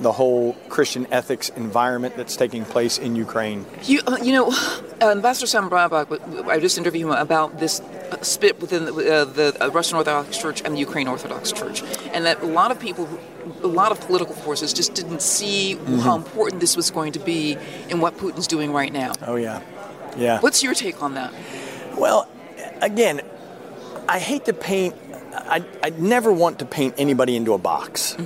the 0.00 0.12
whole 0.12 0.52
Christian 0.68 1.06
ethics 1.10 1.48
environment 1.50 2.16
that's 2.16 2.36
taking 2.36 2.64
place 2.64 2.98
in 2.98 3.16
Ukraine. 3.16 3.64
You, 3.84 4.00
uh, 4.06 4.18
you 4.22 4.32
know, 4.32 4.52
Ambassador 5.00 5.46
Sam 5.46 5.70
Brownback, 5.70 6.48
I 6.48 6.60
just 6.60 6.76
interviewed 6.78 7.06
him 7.06 7.12
about 7.12 7.58
this 7.58 7.80
split 8.22 8.60
within 8.60 8.84
the, 8.86 8.92
uh, 8.92 9.24
the 9.24 9.56
uh, 9.64 9.68
Russian 9.68 9.96
Orthodox 9.96 10.38
Church 10.38 10.62
and 10.64 10.74
the 10.74 10.78
Ukraine 10.78 11.08
Orthodox 11.08 11.52
Church, 11.52 11.82
and 12.12 12.24
that 12.26 12.42
a 12.42 12.46
lot 12.46 12.70
of 12.70 12.78
people, 12.80 13.08
a 13.62 13.66
lot 13.66 13.92
of 13.92 14.00
political 14.00 14.34
forces, 14.34 14.72
just 14.72 14.94
didn't 14.94 15.22
see 15.22 15.74
how 16.00 16.16
important 16.16 16.60
this 16.60 16.76
was 16.76 16.90
going 16.90 17.12
to 17.12 17.18
be 17.18 17.56
in 17.88 18.00
what 18.00 18.16
Putin's 18.16 18.46
doing 18.46 18.72
right 18.72 18.92
now. 18.92 19.12
Oh 19.22 19.36
yeah, 19.36 19.60
yeah. 20.16 20.40
What's 20.40 20.62
your 20.62 20.74
take 20.74 21.02
on 21.02 21.14
that? 21.14 21.32
Well, 21.96 22.28
again, 22.80 23.20
I 24.08 24.18
hate 24.18 24.44
to 24.46 24.52
paint. 24.52 24.94
I, 25.32 25.64
I 25.82 25.90
never 25.90 26.32
want 26.32 26.60
to 26.60 26.64
paint 26.64 26.94
anybody 26.98 27.36
into 27.36 27.52
a 27.52 27.58
box. 27.58 28.16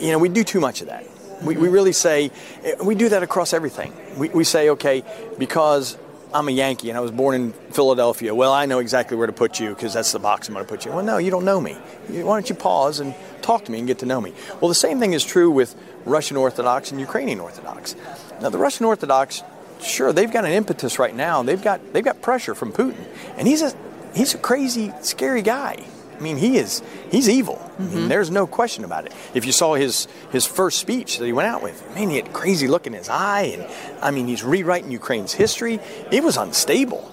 You 0.00 0.12
know, 0.12 0.18
we 0.18 0.28
do 0.28 0.44
too 0.44 0.60
much 0.60 0.82
of 0.82 0.88
that. 0.88 1.04
We, 1.42 1.56
we 1.56 1.68
really 1.68 1.92
say, 1.92 2.30
eh, 2.62 2.74
we 2.82 2.94
do 2.94 3.08
that 3.08 3.22
across 3.22 3.52
everything. 3.52 3.92
We, 4.16 4.28
we 4.28 4.44
say, 4.44 4.70
okay, 4.70 5.02
because 5.38 5.96
I'm 6.34 6.48
a 6.48 6.50
Yankee 6.50 6.88
and 6.88 6.98
I 6.98 7.00
was 7.00 7.12
born 7.12 7.36
in 7.36 7.52
Philadelphia, 7.52 8.34
well, 8.34 8.52
I 8.52 8.66
know 8.66 8.80
exactly 8.80 9.16
where 9.16 9.28
to 9.28 9.32
put 9.32 9.60
you 9.60 9.68
because 9.68 9.94
that's 9.94 10.10
the 10.10 10.18
box 10.18 10.48
I'm 10.48 10.54
going 10.54 10.66
to 10.66 10.68
put 10.68 10.84
you. 10.84 10.90
Well, 10.90 11.04
no, 11.04 11.18
you 11.18 11.30
don't 11.30 11.44
know 11.44 11.60
me. 11.60 11.74
Why 12.08 12.34
don't 12.34 12.48
you 12.48 12.56
pause 12.56 12.98
and 12.98 13.14
talk 13.40 13.64
to 13.66 13.72
me 13.72 13.78
and 13.78 13.86
get 13.86 14.00
to 14.00 14.06
know 14.06 14.20
me? 14.20 14.34
Well, 14.60 14.68
the 14.68 14.74
same 14.74 14.98
thing 14.98 15.12
is 15.12 15.24
true 15.24 15.48
with 15.48 15.76
Russian 16.04 16.36
Orthodox 16.36 16.90
and 16.90 16.98
Ukrainian 16.98 17.38
Orthodox. 17.38 17.94
Now, 18.40 18.48
the 18.48 18.58
Russian 18.58 18.84
Orthodox, 18.84 19.44
sure, 19.80 20.12
they've 20.12 20.30
got 20.30 20.44
an 20.44 20.50
impetus 20.50 20.98
right 20.98 21.14
now. 21.14 21.44
They've 21.44 21.62
got 21.62 21.92
they've 21.92 22.04
got 22.04 22.20
pressure 22.20 22.56
from 22.56 22.72
Putin, 22.72 23.04
and 23.36 23.46
he's 23.46 23.62
a 23.62 23.72
he's 24.14 24.34
a 24.34 24.38
crazy, 24.38 24.92
scary 25.02 25.42
guy. 25.42 25.84
I 26.16 26.20
mean, 26.20 26.36
he 26.36 26.58
is 26.58 26.82
he's 27.10 27.28
evil. 27.28 27.56
Mm-hmm. 27.56 27.82
I 27.82 27.94
mean, 27.94 28.08
there's 28.08 28.30
no 28.30 28.46
question 28.46 28.84
about 28.84 29.06
it. 29.06 29.12
If 29.34 29.44
you 29.44 29.52
saw 29.52 29.74
his 29.74 30.06
his 30.30 30.46
first 30.46 30.78
speech 30.78 31.18
that 31.18 31.26
he 31.26 31.32
went 31.32 31.48
out 31.48 31.62
with, 31.62 31.82
man, 31.94 32.10
he 32.10 32.16
had 32.16 32.32
crazy 32.32 32.68
look 32.68 32.86
in 32.86 32.92
his 32.92 33.08
eye, 33.08 33.54
and 33.58 33.66
I 34.02 34.10
mean, 34.10 34.26
he's 34.26 34.42
rewriting 34.42 34.90
Ukraine's 34.90 35.32
history. 35.32 35.80
It 36.10 36.22
was 36.22 36.36
unstable, 36.36 37.10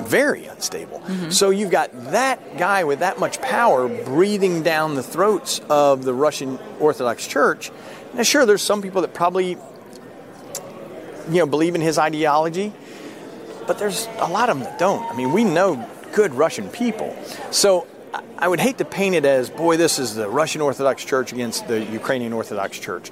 very 0.00 0.46
unstable. 0.46 1.00
Mm-hmm. 1.00 1.30
So 1.30 1.50
you've 1.50 1.70
got 1.70 1.90
that 2.12 2.58
guy 2.58 2.84
with 2.84 3.00
that 3.00 3.18
much 3.18 3.40
power 3.40 3.88
breathing 3.88 4.62
down 4.62 4.94
the 4.94 5.02
throats 5.02 5.60
of 5.70 6.04
the 6.04 6.14
Russian 6.14 6.58
Orthodox 6.80 7.26
Church. 7.26 7.70
Now, 8.14 8.22
sure, 8.22 8.46
there's 8.46 8.62
some 8.62 8.82
people 8.82 9.02
that 9.02 9.14
probably 9.14 9.56
you 11.30 11.38
know 11.38 11.46
believe 11.46 11.74
in 11.74 11.80
his 11.80 11.98
ideology, 11.98 12.72
but 13.66 13.78
there's 13.78 14.06
a 14.18 14.28
lot 14.28 14.50
of 14.50 14.58
them 14.58 14.64
that 14.64 14.78
don't. 14.78 15.10
I 15.10 15.16
mean, 15.16 15.32
we 15.32 15.44
know 15.44 15.88
good 16.12 16.34
Russian 16.34 16.68
people. 16.68 17.16
So 17.50 17.86
I 18.38 18.48
would 18.48 18.60
hate 18.60 18.78
to 18.78 18.84
paint 18.84 19.14
it 19.14 19.24
as, 19.24 19.50
boy, 19.50 19.76
this 19.76 19.98
is 19.98 20.14
the 20.14 20.28
Russian 20.28 20.60
Orthodox 20.60 21.04
Church 21.04 21.32
against 21.32 21.66
the 21.68 21.84
Ukrainian 21.84 22.32
Orthodox 22.32 22.78
Church. 22.78 23.10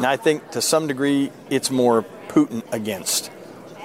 Now, 0.00 0.10
I 0.10 0.16
think 0.16 0.50
to 0.50 0.60
some 0.60 0.86
degree 0.86 1.30
it's 1.50 1.70
more 1.70 2.04
Putin 2.28 2.62
against 2.72 3.30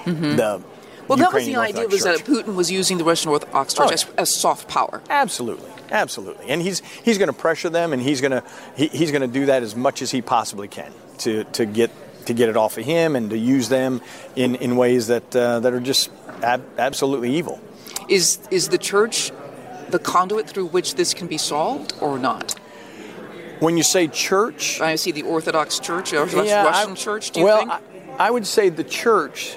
mm-hmm. 0.04 0.36
the. 0.36 0.62
Well, 1.08 1.18
Ukrainian 1.18 1.18
that 1.18 1.32
was 1.32 1.46
the 1.46 1.56
Orthodox 1.56 1.78
idea 1.78 1.88
was 1.88 2.02
Church. 2.02 2.24
that 2.24 2.32
Putin 2.32 2.54
was 2.54 2.70
using 2.70 2.98
the 2.98 3.04
Russian 3.04 3.30
Orthodox 3.30 3.74
Church 3.74 3.88
Oh, 3.90 3.92
as, 3.92 4.06
as 4.18 4.34
soft 4.34 4.68
power. 4.68 5.02
Absolutely, 5.10 5.70
absolutely, 5.90 6.48
and 6.48 6.62
he's 6.62 6.80
he's 7.04 7.18
going 7.18 7.28
to 7.28 7.32
pressure 7.32 7.70
them, 7.70 7.92
and 7.92 8.00
he's 8.02 8.20
going 8.20 8.32
to 8.32 8.44
he, 8.76 8.88
he's 8.88 9.10
going 9.10 9.22
to 9.22 9.28
do 9.28 9.46
that 9.46 9.62
as 9.62 9.74
much 9.74 10.02
as 10.02 10.10
he 10.10 10.22
possibly 10.22 10.68
can 10.68 10.92
to 11.18 11.44
to 11.44 11.66
get 11.66 11.90
to 12.26 12.34
get 12.34 12.48
it 12.48 12.56
off 12.56 12.78
of 12.78 12.84
him 12.84 13.16
and 13.16 13.30
to 13.30 13.38
use 13.38 13.68
them 13.68 14.00
in 14.36 14.54
in 14.56 14.76
ways 14.76 15.08
that 15.08 15.34
uh, 15.34 15.60
that 15.60 15.72
are 15.72 15.80
just 15.80 16.10
ab- 16.42 16.78
absolutely 16.78 17.36
evil. 17.36 17.60
Is 18.08 18.38
is 18.50 18.68
the 18.68 18.78
church 18.78 19.32
the 19.92 19.98
conduit 19.98 20.48
through 20.48 20.66
which 20.66 20.96
this 20.96 21.14
can 21.14 21.28
be 21.28 21.38
solved 21.38 21.94
or 22.00 22.18
not? 22.18 22.52
When 23.60 23.76
you 23.76 23.84
say 23.84 24.08
church, 24.08 24.80
I 24.80 24.96
see 24.96 25.12
the 25.12 25.22
Orthodox 25.22 25.78
Church, 25.78 26.12
Orthodox 26.12 26.48
Yeah, 26.48 26.64
Russian 26.64 26.92
I- 26.92 26.94
Church. 26.96 27.30
Do 27.30 27.40
you 27.40 27.46
well, 27.46 27.58
think? 27.58 27.70
I, 28.18 28.26
I 28.26 28.30
would 28.30 28.46
say 28.46 28.68
the 28.70 28.82
church, 28.84 29.56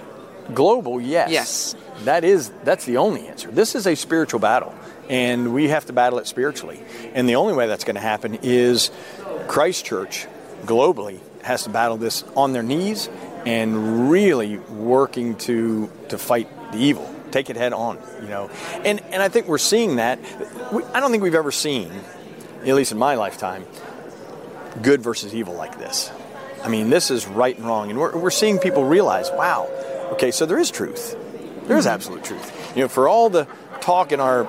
global, 0.54 1.02
yes. 1.02 1.32
Yes. 1.32 1.76
That 2.04 2.24
is 2.24 2.52
that's 2.64 2.86
the 2.86 2.98
only 2.98 3.28
answer. 3.28 3.50
This 3.50 3.74
is 3.74 3.88
a 3.88 3.96
spiritual 3.96 4.40
battle, 4.40 4.76
and 5.10 5.54
we 5.54 5.70
have 5.70 5.86
to 5.86 5.94
battle 5.94 6.20
it 6.20 6.28
spiritually. 6.28 6.82
And 7.14 7.28
the 7.28 7.36
only 7.36 7.54
way 7.54 7.68
that's 7.68 7.86
going 7.86 7.96
to 7.96 8.02
happen 8.02 8.38
is 8.44 8.92
Christ 9.48 9.86
Church, 9.86 10.28
globally, 10.66 11.20
has 11.42 11.64
to 11.64 11.70
battle 11.70 11.96
this 11.98 12.24
on 12.36 12.52
their 12.54 12.64
knees 12.64 13.10
and 13.46 14.10
really 14.12 14.58
working 14.58 15.36
to 15.36 15.90
to 16.10 16.18
fight 16.18 16.50
the 16.74 16.78
evil, 16.80 17.15
take 17.36 17.50
it 17.50 17.58
head 17.58 17.74
on. 17.74 18.00
You 18.22 18.30
know, 18.30 18.50
and 18.86 19.02
and 19.12 19.22
I 19.22 19.28
think 19.30 19.48
we're 19.48 19.58
seeing 19.58 19.98
that. 19.98 20.20
We, 20.72 20.84
I 20.86 21.00
don't 21.00 21.12
think 21.12 21.22
we've 21.22 21.36
ever 21.36 21.52
seen, 21.52 21.92
at 22.62 22.76
least 22.76 22.92
in 22.92 22.98
my 22.98 23.16
lifetime, 23.16 23.66
good 24.82 25.02
versus 25.02 25.36
evil 25.36 25.54
like 25.54 25.78
this. 25.78 26.12
I 26.64 26.70
mean, 26.70 26.90
this 26.90 27.12
is 27.12 27.28
right 27.28 27.56
and 27.56 27.66
wrong, 27.66 27.92
and 27.92 28.00
we're, 28.00 28.18
we're 28.18 28.32
seeing 28.32 28.58
people 28.58 28.86
realize, 28.86 29.30
wow, 29.32 29.70
okay, 30.14 30.32
so 30.32 30.48
there 30.48 30.58
is 30.58 30.72
truth. 30.72 31.12
There 31.68 31.78
is 31.78 31.86
mm-hmm. 31.86 31.94
absolute 31.94 32.24
truth. 32.24 32.74
You 32.76 32.84
know, 32.84 32.88
for 32.88 33.08
all 33.08 33.30
the 33.30 33.48
talk 33.82 34.12
in 34.12 34.20
our 34.20 34.46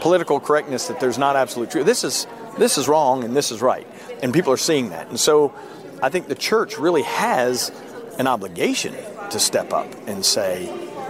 political 0.00 0.40
correctness 0.40 0.88
that 0.88 1.00
there's 1.00 1.16
not 1.16 1.36
absolute 1.36 1.70
truth, 1.70 1.86
this 1.86 2.04
is 2.04 2.26
this 2.58 2.76
is 2.76 2.88
wrong 2.88 3.22
and 3.22 3.36
this 3.36 3.52
is 3.52 3.62
right, 3.62 3.86
and 4.22 4.34
people 4.34 4.52
are 4.52 4.58
seeing 4.58 4.90
that. 4.90 5.08
And 5.08 5.20
so, 5.20 5.54
I 6.02 6.08
think 6.08 6.26
the 6.26 6.34
church 6.34 6.78
really 6.78 7.02
has 7.02 7.70
an 8.18 8.26
obligation 8.26 8.94
to 9.30 9.38
step 9.38 9.72
up 9.72 9.86
and 10.08 10.24
say, 10.24 10.66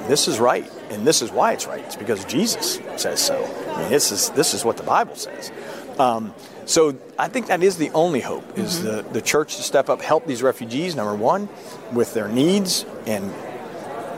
this 0.07 0.29
is 0.29 0.39
right, 0.39 0.71
and 0.91 1.07
this 1.07 1.23
is 1.23 1.31
why 1.31 1.53
it's 1.53 1.67
right. 1.67 1.85
It's 1.85 1.97
because 1.97 2.25
Jesus 2.25 2.81
says 2.97 3.21
so. 3.21 3.45
I 3.75 3.83
mean, 3.83 3.91
this 3.91 4.13
is 4.13 4.31
this 4.31 4.55
is 4.55 4.65
what 4.65 4.77
the 4.77 4.83
Bible 4.83 5.17
says. 5.17 5.53
Um, 5.99 6.35
so 6.65 6.97
I 7.19 7.29
think 7.29 7.47
that 7.47 7.63
is 7.63 7.77
the 7.77 7.91
only 7.91 8.21
hope 8.21 8.59
is 8.59 8.83
the, 8.83 9.03
the 9.13 9.23
church 9.23 9.57
to 9.57 9.63
step 9.63 9.89
up, 9.89 10.03
help 10.03 10.27
these 10.27 10.43
refugees, 10.43 10.95
number 10.95 11.15
one, 11.15 11.49
with 11.93 12.13
their 12.15 12.29
needs 12.29 12.85
and 13.07 13.33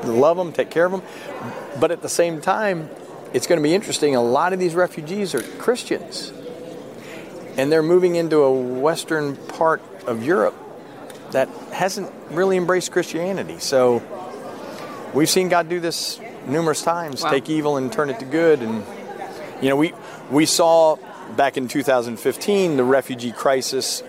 love 0.04 0.36
them, 0.36 0.52
take 0.52 0.70
care 0.70 0.84
of 0.84 0.92
them. 0.92 1.02
But 1.78 1.90
at 1.90 2.02
the 2.02 2.08
same 2.08 2.40
time, 2.40 2.90
it's 3.32 3.46
going 3.46 3.58
to 3.58 3.62
be 3.62 3.74
interesting. 3.74 4.16
A 4.16 4.22
lot 4.22 4.52
of 4.52 4.58
these 4.58 4.74
refugees 4.74 5.34
are 5.34 5.42
Christians, 5.58 6.32
and 7.56 7.70
they're 7.70 7.82
moving 7.82 8.16
into 8.16 8.38
a 8.38 8.52
western 8.52 9.36
part 9.36 9.80
of 10.06 10.24
Europe 10.24 10.56
that 11.30 11.48
hasn't 11.72 12.12
really 12.30 12.56
embraced 12.56 12.90
Christianity. 12.90 13.60
So 13.60 14.02
we've 15.14 15.30
seen 15.30 15.48
God 15.48 15.68
do 15.68 15.78
this 15.78 16.20
numerous 16.50 16.82
times 16.82 17.22
Wow. 17.22 17.30
take 17.30 17.48
evil 17.48 17.76
and 17.76 17.92
turn 17.92 18.10
it 18.10 18.18
to 18.20 18.24
good. 18.24 18.60
And, 18.60 18.84
you 19.62 19.68
know, 19.68 19.76
we, 19.76 19.92
we 20.30 20.46
saw 20.46 20.96
back 21.36 21.56
in 21.56 21.68
2015 21.68 22.76
the 22.76 22.84
refugee 22.84 23.32
crisis 23.32 24.02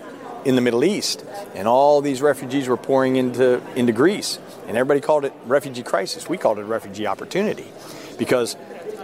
in 0.44 0.56
the 0.56 0.60
Middle 0.60 0.84
East, 0.84 1.24
and 1.54 1.68
all 1.68 2.00
these 2.00 2.20
refugees 2.20 2.66
were 2.66 2.76
pouring 2.76 3.14
into, 3.14 3.62
into 3.76 3.92
Greece. 3.92 4.40
And 4.66 4.76
everybody 4.76 5.00
called 5.00 5.24
it 5.24 5.32
refugee 5.46 5.84
crisis. 5.84 6.28
We 6.28 6.36
called 6.36 6.58
it 6.58 6.64
refugee 6.64 7.06
opportunity 7.06 7.66
because 8.18 8.56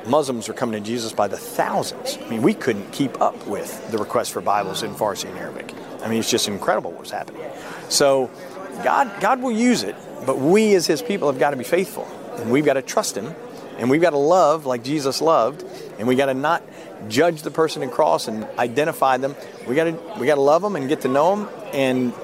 Muslims 0.06 0.48
are 0.48 0.52
coming 0.54 0.82
to 0.82 0.86
Jesus 0.86 1.12
by 1.12 1.28
the 1.28 1.36
thousands. 1.36 2.18
I 2.20 2.28
mean, 2.28 2.42
we 2.42 2.54
couldn't 2.54 2.90
keep 2.92 3.20
up 3.20 3.46
with 3.46 3.90
the 3.90 3.98
request 3.98 4.32
for 4.32 4.40
Bibles 4.40 4.82
in 4.82 4.94
Farsi 4.94 5.28
and 5.28 5.38
Arabic. 5.38 5.72
I 6.02 6.08
mean, 6.08 6.18
it's 6.18 6.30
just 6.30 6.48
incredible 6.48 6.92
what's 6.92 7.10
happening. 7.10 7.42
So, 7.88 8.30
God, 8.82 9.20
God 9.20 9.42
will 9.42 9.52
use 9.52 9.82
it, 9.82 9.94
but 10.26 10.38
we 10.38 10.74
as 10.74 10.86
His 10.86 11.02
people 11.02 11.30
have 11.30 11.38
got 11.38 11.50
to 11.50 11.56
be 11.56 11.64
faithful, 11.64 12.08
and 12.38 12.50
we've 12.50 12.64
got 12.64 12.74
to 12.74 12.82
trust 12.82 13.16
Him, 13.16 13.34
and 13.78 13.90
we've 13.90 14.00
got 14.00 14.10
to 14.10 14.18
love 14.18 14.66
like 14.66 14.82
Jesus 14.82 15.20
loved, 15.20 15.64
and 15.98 16.08
we 16.08 16.14
got 16.14 16.26
to 16.26 16.34
not 16.34 16.62
judge 17.08 17.42
the 17.42 17.50
person 17.50 17.82
and 17.82 17.92
cross 17.92 18.28
and 18.28 18.44
identify 18.58 19.16
them. 19.16 19.34
We 19.66 19.74
got 19.74 19.84
to 19.84 19.92
we 20.18 20.26
got 20.26 20.36
to 20.36 20.40
love 20.40 20.62
them 20.62 20.76
and 20.76 20.88
get 20.88 21.02
to 21.02 21.08
know 21.08 21.36
them 21.36 21.48
and 21.72 22.14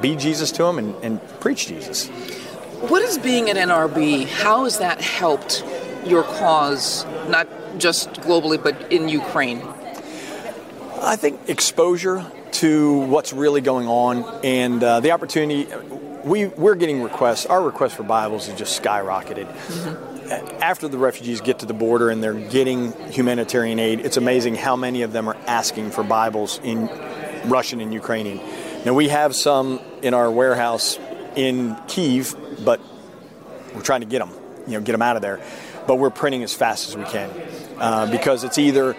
be 0.00 0.16
Jesus 0.16 0.52
to 0.52 0.62
them 0.62 0.78
and, 0.78 0.94
and 1.02 1.40
preach 1.40 1.66
Jesus. 1.66 2.08
What 2.88 3.02
is 3.02 3.18
being 3.18 3.50
at 3.50 3.56
NRB? 3.56 4.26
How 4.26 4.64
has 4.64 4.78
that 4.78 5.00
helped 5.00 5.64
your 6.06 6.22
cause, 6.22 7.04
not 7.28 7.46
just 7.78 8.10
globally, 8.14 8.62
but 8.62 8.90
in 8.90 9.08
Ukraine? 9.08 9.62
I 11.02 11.16
think 11.16 11.48
exposure 11.48 12.24
to 12.52 12.98
what's 13.00 13.32
really 13.32 13.60
going 13.60 13.86
on 13.86 14.40
and 14.44 14.82
uh, 14.82 15.00
the 15.00 15.12
opportunity. 15.12 15.66
We 16.24 16.46
we're 16.46 16.74
getting 16.74 17.02
requests. 17.02 17.46
Our 17.46 17.62
request 17.62 17.96
for 17.96 18.02
Bibles 18.02 18.46
has 18.46 18.58
just 18.58 18.80
skyrocketed. 18.82 19.46
After 20.60 20.86
the 20.86 20.98
refugees 20.98 21.40
get 21.40 21.60
to 21.60 21.66
the 21.66 21.74
border 21.74 22.10
and 22.10 22.22
they're 22.22 22.34
getting 22.34 22.92
humanitarian 23.10 23.78
aid, 23.78 24.00
it's 24.00 24.16
amazing 24.16 24.54
how 24.54 24.76
many 24.76 25.02
of 25.02 25.12
them 25.12 25.28
are 25.28 25.36
asking 25.46 25.90
for 25.90 26.04
Bibles 26.04 26.60
in 26.62 26.88
Russian 27.46 27.80
and 27.80 27.92
Ukrainian. 27.92 28.38
Now 28.84 28.94
we 28.94 29.08
have 29.08 29.34
some 29.34 29.80
in 30.02 30.14
our 30.14 30.30
warehouse 30.30 30.98
in 31.36 31.76
Kiev, 31.88 32.36
but 32.64 32.80
we're 33.74 33.82
trying 33.82 34.00
to 34.00 34.06
get 34.06 34.18
them, 34.18 34.30
you 34.66 34.74
know, 34.74 34.80
get 34.80 34.92
them 34.92 35.02
out 35.02 35.16
of 35.16 35.22
there. 35.22 35.40
But 35.86 35.96
we're 35.96 36.10
printing 36.10 36.42
as 36.42 36.54
fast 36.54 36.88
as 36.88 36.96
we 36.96 37.04
can 37.04 37.30
uh, 37.78 38.10
because 38.10 38.44
it's 38.44 38.58
either 38.58 38.94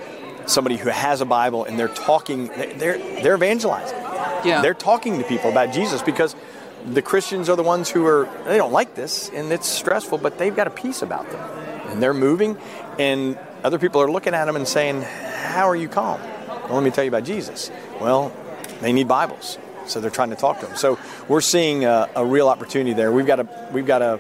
somebody 0.48 0.76
who 0.76 0.90
has 0.90 1.22
a 1.22 1.26
Bible 1.26 1.66
and 1.66 1.78
they're 1.78 1.88
talking, 1.88 2.48
they're 2.48 2.98
they're 3.22 3.36
evangelizing. 3.36 3.98
Yeah. 4.44 4.62
They're 4.62 4.74
talking 4.74 5.20
to 5.20 5.24
people 5.24 5.52
about 5.52 5.72
Jesus 5.72 6.02
because 6.02 6.36
the 6.86 7.02
Christians 7.02 7.50
are 7.50 7.56
the 7.56 7.64
ones 7.64 7.90
who 7.90 8.06
are 8.06 8.30
they 8.46 8.58
don't 8.58 8.72
like 8.72 8.96
this 8.96 9.30
and 9.30 9.52
it's 9.52 9.68
stressful, 9.68 10.18
but 10.18 10.38
they've 10.38 10.56
got 10.56 10.68
a 10.68 10.72
peace 10.72 11.02
about 11.02 11.30
them 11.32 11.42
and 11.90 12.02
they're 12.02 12.14
moving, 12.14 12.58
and 12.98 13.38
other 13.64 13.78
people 13.78 14.02
are 14.02 14.10
looking 14.10 14.34
at 14.34 14.46
them 14.46 14.56
and 14.56 14.68
saying, 14.68 15.02
"How 15.02 15.68
are 15.68 15.76
you 15.76 15.90
calm?" 15.90 16.20
Well, 16.64 16.76
let 16.76 16.84
me 16.84 16.92
tell 16.92 17.04
you 17.04 17.10
about 17.10 17.24
Jesus. 17.24 17.70
Well, 18.00 18.32
they 18.80 18.94
need 18.94 19.08
Bibles, 19.08 19.58
so 19.86 20.00
they're 20.00 20.10
trying 20.10 20.30
to 20.30 20.36
talk 20.36 20.60
to 20.62 20.68
them. 20.68 20.78
So 20.78 20.98
we're 21.28 21.42
seeing 21.42 21.86
a, 21.86 22.10
a 22.16 22.26
real 22.26 22.48
opportunity 22.48 22.94
there. 22.94 23.12
We've 23.12 23.28
got 23.28 23.42
a 23.42 23.70
we've 23.72 23.86
got 23.86 24.02
a, 24.02 24.20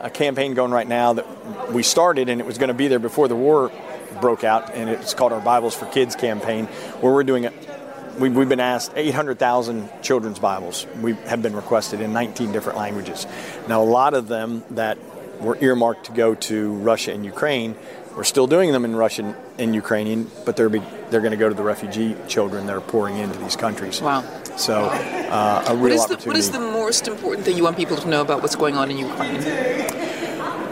a 0.00 0.10
campaign 0.10 0.54
going 0.54 0.72
right 0.72 0.88
now 0.88 1.12
that 1.14 1.72
we 1.72 1.82
started, 1.82 2.28
and 2.28 2.40
it 2.40 2.46
was 2.46 2.58
going 2.58 2.68
to 2.68 2.74
be 2.74 2.88
there 2.88 2.98
before 2.98 3.28
the 3.28 3.36
war 3.36 3.70
broke 4.20 4.42
out, 4.42 4.74
and 4.74 4.90
it's 4.90 5.14
called 5.14 5.32
our 5.32 5.40
Bibles 5.40 5.74
for 5.74 5.86
Kids 5.86 6.16
campaign, 6.16 6.66
where 7.00 7.12
we're 7.12 7.24
doing 7.24 7.44
it. 7.44 7.77
We've, 8.18 8.34
we've 8.34 8.48
been 8.48 8.58
asked 8.58 8.92
800,000 8.96 10.02
children's 10.02 10.40
Bibles. 10.40 10.86
We 11.00 11.12
have 11.26 11.40
been 11.40 11.54
requested 11.54 12.00
in 12.00 12.12
19 12.12 12.50
different 12.50 12.76
languages. 12.76 13.26
Now, 13.68 13.80
a 13.80 13.84
lot 13.84 14.14
of 14.14 14.26
them 14.26 14.64
that 14.70 14.98
were 15.40 15.56
earmarked 15.60 16.06
to 16.06 16.12
go 16.12 16.34
to 16.34 16.72
Russia 16.72 17.12
and 17.12 17.24
Ukraine. 17.24 17.76
We're 18.16 18.24
still 18.24 18.48
doing 18.48 18.72
them 18.72 18.84
in 18.84 18.96
Russian 18.96 19.36
and 19.58 19.72
Ukrainian, 19.72 20.28
but 20.44 20.56
they're 20.56 20.68
be, 20.68 20.82
they're 21.10 21.20
going 21.20 21.30
to 21.30 21.36
go 21.36 21.48
to 21.48 21.54
the 21.54 21.62
refugee 21.62 22.16
children 22.26 22.66
that 22.66 22.74
are 22.74 22.80
pouring 22.80 23.18
into 23.18 23.38
these 23.38 23.54
countries. 23.54 24.02
Wow. 24.02 24.24
So 24.56 24.86
uh, 24.86 25.64
a 25.68 25.76
real 25.76 25.96
what 25.96 26.10
is, 26.10 26.24
the, 26.24 26.28
what 26.28 26.36
is 26.36 26.50
the 26.50 26.58
most 26.58 27.06
important 27.06 27.46
thing 27.46 27.56
you 27.56 27.62
want 27.62 27.76
people 27.76 27.96
to 27.96 28.08
know 28.08 28.20
about 28.20 28.42
what's 28.42 28.56
going 28.56 28.76
on 28.76 28.90
in 28.90 28.98
Ukraine? 28.98 29.36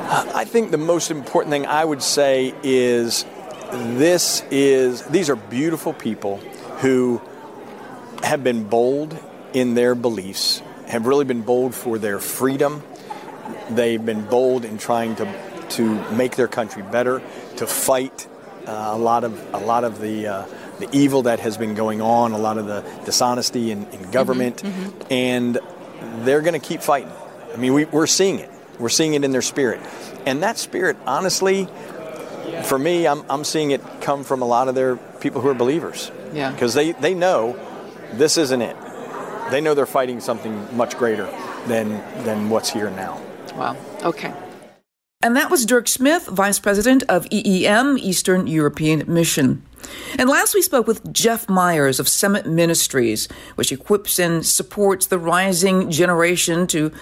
I 0.09 0.45
think 0.45 0.73
the 0.73 0.79
most 0.79 1.13
important 1.13 1.53
thing 1.53 1.67
I 1.67 1.85
would 1.85 2.03
say 2.03 2.55
is 2.65 3.25
this 3.71 4.43
is 4.51 5.03
these 5.03 5.31
are 5.31 5.37
beautiful 5.37 5.93
people 5.93 6.39
who 6.79 7.21
have 8.27 8.43
been 8.43 8.65
bold 8.65 9.17
in 9.53 9.75
their 9.75 9.95
beliefs, 9.95 10.61
have 10.87 11.07
really 11.07 11.25
been 11.25 11.43
bold 11.43 11.75
for 11.75 11.99
their 11.99 12.19
freedom. 12.19 12.83
They've 13.71 14.05
been 14.05 14.27
bold 14.27 14.65
in 14.65 14.79
trying 14.79 15.15
to 15.17 15.27
to 15.69 16.13
make 16.13 16.37
their 16.37 16.49
country 16.49 16.83
better, 16.83 17.23
to 17.57 17.67
fight 17.67 18.29
uh, 18.67 18.91
a 18.93 18.99
lot 18.99 19.25
of 19.25 19.55
a 19.55 19.59
lot 19.59 19.85
of 19.85 20.01
the 20.01 20.27
uh, 20.27 20.47
the 20.79 20.89
evil 20.93 21.23
that 21.23 21.41
has 21.41 21.57
been 21.57 21.75
going 21.75 22.03
on, 22.03 22.33
a 22.33 22.39
lot 22.39 22.59
of 22.59 22.67
the 22.67 22.83
dishonesty 23.05 23.71
in, 23.71 23.87
in 23.93 24.11
government, 24.11 24.57
Mm-hmm, 24.63 24.83
mm-hmm. 24.83 25.13
and 25.13 25.59
they're 26.27 26.43
going 26.43 26.61
to 26.61 26.67
keep 26.69 26.83
fighting. 26.83 27.13
I 27.55 27.57
mean, 27.57 27.73
we, 27.73 27.85
we're 27.87 28.07
seeing 28.07 28.41
it. 28.41 28.51
We're 28.79 28.91
seeing 28.91 29.15
it 29.15 29.25
in 29.25 29.33
their 29.33 29.43
spirit, 29.43 29.81
and 30.27 30.43
that 30.43 30.59
spirit, 30.59 30.97
honestly, 31.07 31.69
for 32.65 32.79
me, 32.79 33.07
I'm, 33.07 33.25
I'm 33.31 33.45
seeing 33.45 33.71
it 33.71 33.81
come 34.01 34.25
from 34.25 34.43
a 34.43 34.45
lot 34.45 34.69
of 34.69 34.75
their 34.75 34.97
people 34.97 35.41
who 35.41 35.49
are 35.49 35.55
believers. 35.55 36.11
Yeah. 36.35 36.51
Because 36.51 36.75
they, 36.75 36.93
they 36.93 37.15
know 37.15 37.57
this 38.13 38.37
isn't 38.37 38.63
it. 38.63 38.77
They 39.51 39.61
know 39.61 39.75
they're 39.75 39.87
fighting 39.87 40.21
something 40.21 40.77
much 40.77 40.97
greater 40.97 41.27
than 41.67 41.91
than 42.25 42.51
what's 42.51 42.71
here 42.71 42.91
now. 42.91 43.21
Wow. 43.55 43.77
Okay. 44.03 44.33
And 45.23 45.35
that 45.35 45.51
was 45.51 45.65
Dirk 45.65 45.89
Smith, 45.89 46.27
Vice 46.27 46.59
President 46.59 47.03
of 47.09 47.27
EEM, 47.31 47.99
Eastern 47.99 48.47
European 48.47 49.03
Mission. 49.13 49.63
And 50.19 50.29
last 50.29 50.55
we 50.55 50.63
spoke 50.63 50.87
with 50.87 51.13
Jeff 51.13 51.49
Myers 51.49 51.99
of 51.99 52.07
Summit 52.07 52.47
Ministries, 52.47 53.27
which 53.55 53.73
equips 53.73 54.19
and 54.19 54.45
supports 54.45 55.07
the 55.07 55.19
rising 55.19 55.91
generation 55.91 56.67
to 56.69 56.93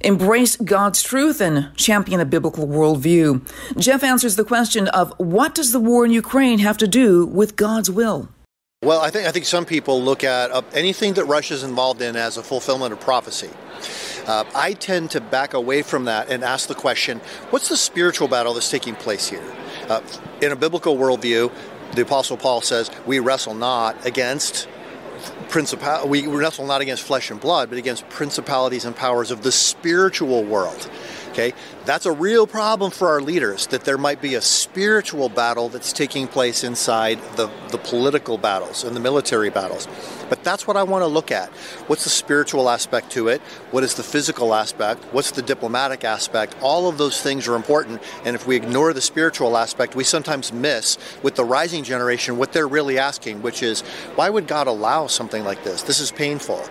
embrace 0.00 0.56
God's 0.56 1.02
truth 1.02 1.40
and 1.40 1.74
champion 1.74 2.20
a 2.20 2.26
biblical 2.26 2.66
worldview. 2.66 3.40
Jeff 3.78 4.04
answers 4.04 4.36
the 4.36 4.44
question 4.44 4.88
of 4.88 5.12
what 5.18 5.54
does 5.54 5.72
the 5.72 5.80
war 5.80 6.04
in 6.04 6.10
Ukraine 6.10 6.58
have 6.58 6.76
to 6.78 6.86
do 6.86 7.24
with 7.26 7.56
God's 7.56 7.90
will? 7.90 8.28
Well, 8.84 9.00
I 9.00 9.08
think 9.08 9.26
I 9.26 9.30
think 9.30 9.46
some 9.46 9.64
people 9.64 10.02
look 10.02 10.24
at 10.24 10.50
uh, 10.50 10.60
anything 10.74 11.14
that 11.14 11.24
Russia's 11.24 11.62
involved 11.62 12.02
in 12.02 12.16
as 12.16 12.36
a 12.36 12.42
fulfillment 12.42 12.92
of 12.92 13.00
prophecy. 13.00 13.48
Uh, 14.26 14.44
I 14.54 14.74
tend 14.74 15.10
to 15.12 15.22
back 15.22 15.54
away 15.54 15.80
from 15.80 16.04
that 16.04 16.28
and 16.28 16.44
ask 16.44 16.68
the 16.68 16.74
question: 16.74 17.20
What's 17.48 17.70
the 17.70 17.78
spiritual 17.78 18.28
battle 18.28 18.52
that's 18.52 18.70
taking 18.70 18.94
place 18.94 19.26
here? 19.26 19.42
Uh, 19.88 20.02
in 20.42 20.52
a 20.52 20.56
biblical 20.56 20.98
worldview, 20.98 21.50
the 21.94 22.02
Apostle 22.02 22.36
Paul 22.36 22.60
says, 22.60 22.90
"We 23.06 23.20
wrestle 23.20 23.54
not 23.54 24.04
against." 24.04 24.68
Principal, 25.48 26.06
we 26.06 26.26
wrestle 26.26 26.66
not 26.66 26.82
against 26.82 27.04
flesh 27.04 27.30
and 27.30 27.40
blood, 27.40 27.70
but 27.70 27.78
against 27.78 28.06
principalities 28.10 28.84
and 28.84 28.94
powers 28.94 29.30
of 29.30 29.42
the 29.42 29.52
spiritual 29.52 30.44
world. 30.44 30.90
Okay, 31.34 31.52
that's 31.84 32.06
a 32.06 32.12
real 32.12 32.46
problem 32.46 32.92
for 32.92 33.08
our 33.08 33.20
leaders 33.20 33.66
that 33.66 33.82
there 33.84 33.98
might 33.98 34.22
be 34.22 34.36
a 34.36 34.40
spiritual 34.40 35.28
battle 35.28 35.68
that's 35.68 35.92
taking 35.92 36.28
place 36.28 36.62
inside 36.62 37.18
the, 37.34 37.50
the 37.72 37.78
political 37.78 38.38
battles 38.38 38.84
and 38.84 38.94
the 38.94 39.00
military 39.00 39.50
battles. 39.50 39.88
But 40.28 40.44
that's 40.44 40.68
what 40.68 40.76
I 40.76 40.84
want 40.84 41.02
to 41.02 41.08
look 41.08 41.32
at. 41.32 41.48
What's 41.88 42.04
the 42.04 42.10
spiritual 42.10 42.70
aspect 42.70 43.10
to 43.12 43.26
it? 43.26 43.40
What 43.72 43.82
is 43.82 43.94
the 43.94 44.04
physical 44.04 44.54
aspect? 44.54 45.02
What's 45.12 45.32
the 45.32 45.42
diplomatic 45.42 46.04
aspect? 46.04 46.54
All 46.62 46.88
of 46.88 46.98
those 46.98 47.20
things 47.20 47.48
are 47.48 47.56
important. 47.56 48.00
And 48.24 48.36
if 48.36 48.46
we 48.46 48.54
ignore 48.54 48.92
the 48.92 49.00
spiritual 49.00 49.56
aspect, 49.56 49.96
we 49.96 50.04
sometimes 50.04 50.52
miss 50.52 50.98
with 51.24 51.34
the 51.34 51.44
rising 51.44 51.82
generation 51.82 52.38
what 52.38 52.52
they're 52.52 52.68
really 52.68 52.96
asking, 52.96 53.42
which 53.42 53.60
is 53.60 53.80
why 54.14 54.30
would 54.30 54.46
God 54.46 54.68
allow 54.68 55.08
something 55.08 55.42
like 55.42 55.64
this? 55.64 55.82
This 55.82 55.98
is 55.98 56.12
painful. 56.12 56.64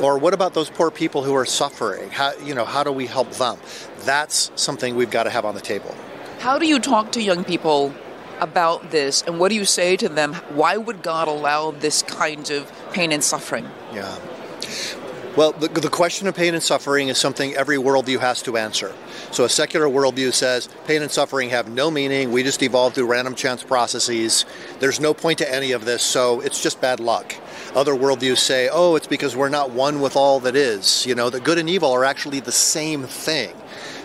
Or 0.00 0.18
what 0.18 0.32
about 0.32 0.54
those 0.54 0.70
poor 0.70 0.90
people 0.90 1.22
who 1.22 1.34
are 1.34 1.44
suffering? 1.44 2.10
How, 2.10 2.32
you 2.38 2.54
know, 2.54 2.64
how 2.64 2.82
do 2.82 2.92
we 2.92 3.06
help 3.06 3.30
them? 3.32 3.58
That's 4.00 4.50
something 4.54 4.96
we've 4.96 5.10
got 5.10 5.24
to 5.24 5.30
have 5.30 5.44
on 5.44 5.54
the 5.54 5.60
table. 5.60 5.94
How 6.38 6.58
do 6.58 6.66
you 6.66 6.78
talk 6.78 7.12
to 7.12 7.22
young 7.22 7.44
people 7.44 7.94
about 8.40 8.90
this, 8.90 9.22
and 9.22 9.38
what 9.38 9.50
do 9.50 9.54
you 9.54 9.66
say 9.66 9.96
to 9.98 10.08
them? 10.08 10.32
Why 10.54 10.78
would 10.78 11.02
God 11.02 11.28
allow 11.28 11.72
this 11.72 12.02
kind 12.02 12.50
of 12.50 12.72
pain 12.92 13.12
and 13.12 13.22
suffering? 13.22 13.68
Yeah. 13.92 14.16
Well, 15.40 15.52
the, 15.52 15.68
the 15.68 15.88
question 15.88 16.28
of 16.28 16.36
pain 16.36 16.52
and 16.52 16.62
suffering 16.62 17.08
is 17.08 17.16
something 17.16 17.54
every 17.54 17.78
worldview 17.78 18.18
has 18.18 18.42
to 18.42 18.58
answer. 18.58 18.94
So, 19.30 19.44
a 19.44 19.48
secular 19.48 19.86
worldview 19.86 20.34
says 20.34 20.68
pain 20.86 21.00
and 21.00 21.10
suffering 21.10 21.48
have 21.48 21.66
no 21.66 21.90
meaning. 21.90 22.30
We 22.30 22.42
just 22.42 22.62
evolved 22.62 22.96
through 22.96 23.06
random 23.06 23.34
chance 23.34 23.62
processes. 23.62 24.44
There's 24.80 25.00
no 25.00 25.14
point 25.14 25.38
to 25.38 25.50
any 25.50 25.72
of 25.72 25.86
this, 25.86 26.02
so 26.02 26.42
it's 26.42 26.62
just 26.62 26.82
bad 26.82 27.00
luck. 27.00 27.34
Other 27.74 27.94
worldviews 27.94 28.36
say, 28.36 28.68
oh, 28.70 28.96
it's 28.96 29.06
because 29.06 29.34
we're 29.34 29.48
not 29.48 29.70
one 29.70 30.02
with 30.02 30.14
all 30.14 30.40
that 30.40 30.56
is. 30.56 31.06
You 31.06 31.14
know, 31.14 31.30
that 31.30 31.42
good 31.42 31.56
and 31.56 31.70
evil 31.70 31.90
are 31.90 32.04
actually 32.04 32.40
the 32.40 32.52
same 32.52 33.04
thing. 33.04 33.56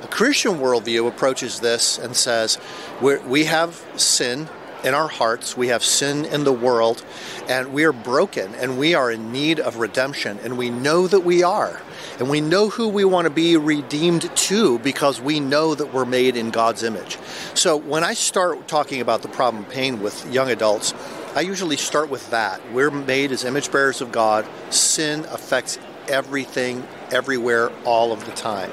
A 0.04 0.08
Christian 0.08 0.54
worldview 0.54 1.06
approaches 1.06 1.60
this 1.60 1.98
and 1.98 2.15
says, 2.15 2.58
we 3.02 3.43
have 3.43 3.84
sin 3.98 4.48
in 4.86 4.93
our 4.93 5.08
hearts, 5.08 5.58
we 5.58 5.69
have 5.69 5.84
sin 5.84 6.26
in 6.26 6.43
the 6.43 6.54
world, 6.54 7.04
and 7.50 7.74
we 7.74 7.84
are 7.86 7.91
broken 7.91 8.54
and 8.56 8.78
we 8.78 8.93
are 8.93 9.12
in 9.12 9.32
need 9.32 9.60
of 9.60 9.78
redemption, 9.78 10.39
and 10.43 10.58
we 10.58 10.69
know 10.69 11.08
that 11.08 11.21
we 11.21 11.41
are. 11.41 11.82
And 12.19 12.30
we 12.30 12.39
know 12.39 12.69
who 12.69 12.88
we 12.88 13.04
want 13.04 13.26
to 13.26 13.32
be 13.32 13.58
redeemed 13.58 14.34
to 14.36 14.80
because 14.80 15.19
we 15.19 15.39
know 15.39 15.74
that 15.76 15.91
we're 15.91 16.06
made 16.06 16.38
in 16.38 16.52
God's 16.52 16.84
image. 16.84 17.17
So 17.56 17.76
when 17.76 18.04
I 18.04 18.13
start 18.13 18.67
talking 18.67 19.02
about 19.02 19.24
the 19.24 19.28
problem 19.28 19.63
of 19.63 19.69
pain 19.69 20.02
with 20.02 20.32
young 20.32 20.50
adults, 20.52 20.93
I 21.36 21.41
usually 21.41 21.78
start 21.78 22.10
with 22.10 22.30
that. 22.30 22.62
We're 22.71 22.91
made 22.91 23.32
as 23.32 23.43
image 23.43 23.71
bearers 23.71 24.02
of 24.02 24.12
God. 24.12 24.45
Sin 24.69 25.26
affects 25.26 25.80
everything, 26.08 26.88
everywhere, 27.12 27.71
all 27.84 28.13
of 28.13 28.26
the 28.26 28.32
time. 28.32 28.71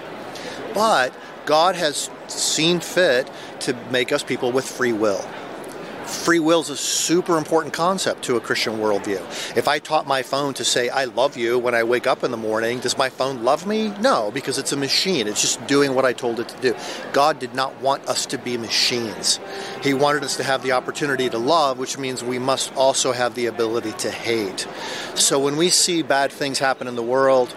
But 0.75 1.13
God 1.47 1.75
has 1.75 2.11
seen 2.29 2.81
fit 2.81 3.29
to 3.61 3.75
make 3.91 4.13
us 4.13 4.23
people 4.23 4.53
with 4.53 4.65
free 4.65 4.93
will. 4.93 5.25
Free 6.07 6.41
will 6.41 6.61
is 6.61 6.71
a 6.71 6.77
super 6.77 7.39
important 7.39 7.73
concept 7.73 8.23
to 8.25 8.37
a 8.37 8.41
Christian 8.41 8.75
worldview. 8.75 9.21
If 9.57 9.69
I 9.69 9.79
taught 9.79 10.07
my 10.07 10.23
phone 10.23 10.55
to 10.55 10.65
say, 10.65 10.89
I 10.89 11.05
love 11.05 11.37
you 11.37 11.59
when 11.59 11.75
I 11.75 11.85
wake 11.85 12.07
up 12.07 12.25
in 12.25 12.31
the 12.31 12.37
morning, 12.37 12.81
does 12.81 12.99
my 12.99 13.09
phone 13.09 13.45
love 13.45 13.67
me? 13.67 13.89
No, 14.01 14.31
because 14.33 14.59
it's 14.59 14.73
a 14.73 14.77
machine. 14.77 15.29
It's 15.29 15.41
just 15.41 15.65
doing 15.67 15.95
what 15.95 16.05
I 16.05 16.13
told 16.13 16.41
it 16.41 16.49
to 16.49 16.61
do. 16.61 16.77
God 17.13 17.39
did 17.39 17.55
not 17.55 17.81
want 17.81 18.07
us 18.09 18.27
to 18.27 18.39
be 18.39 18.57
machines. 18.57 19.39
He 19.83 19.95
wanted 19.95 20.25
us 20.25 20.37
to 20.37 20.45
have 20.45 20.63
the 20.63 20.73
opportunity 20.73 21.29
to 21.31 21.39
love, 21.39 21.79
which 21.79 21.99
means 21.99 22.23
we 22.23 22.39
must 22.39 22.75
also 22.77 23.13
have 23.13 23.35
the 23.35 23.47
ability 23.47 23.93
to 23.93 24.11
hate. 24.11 24.67
So 25.15 25.39
when 25.39 25.57
we 25.57 25.71
see 25.71 26.03
bad 26.03 26.33
things 26.33 26.59
happen 26.59 26.89
in 26.89 26.97
the 26.97 27.03
world, 27.03 27.55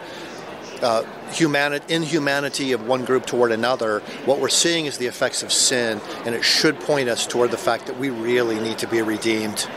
uh, 0.81 1.03
humanity, 1.31 1.93
inhumanity 1.93 2.71
of 2.71 2.87
one 2.87 3.05
group 3.05 3.25
toward 3.25 3.51
another, 3.51 3.99
what 4.25 4.39
we're 4.39 4.49
seeing 4.49 4.85
is 4.85 4.97
the 4.97 5.07
effects 5.07 5.43
of 5.43 5.51
sin, 5.51 6.01
and 6.25 6.35
it 6.35 6.43
should 6.43 6.79
point 6.79 7.09
us 7.09 7.25
toward 7.27 7.51
the 7.51 7.57
fact 7.57 7.87
that 7.87 7.97
we 7.97 8.09
really 8.09 8.59
need 8.59 8.77
to 8.79 8.87
be 8.87 9.01
redeemed. 9.01 9.67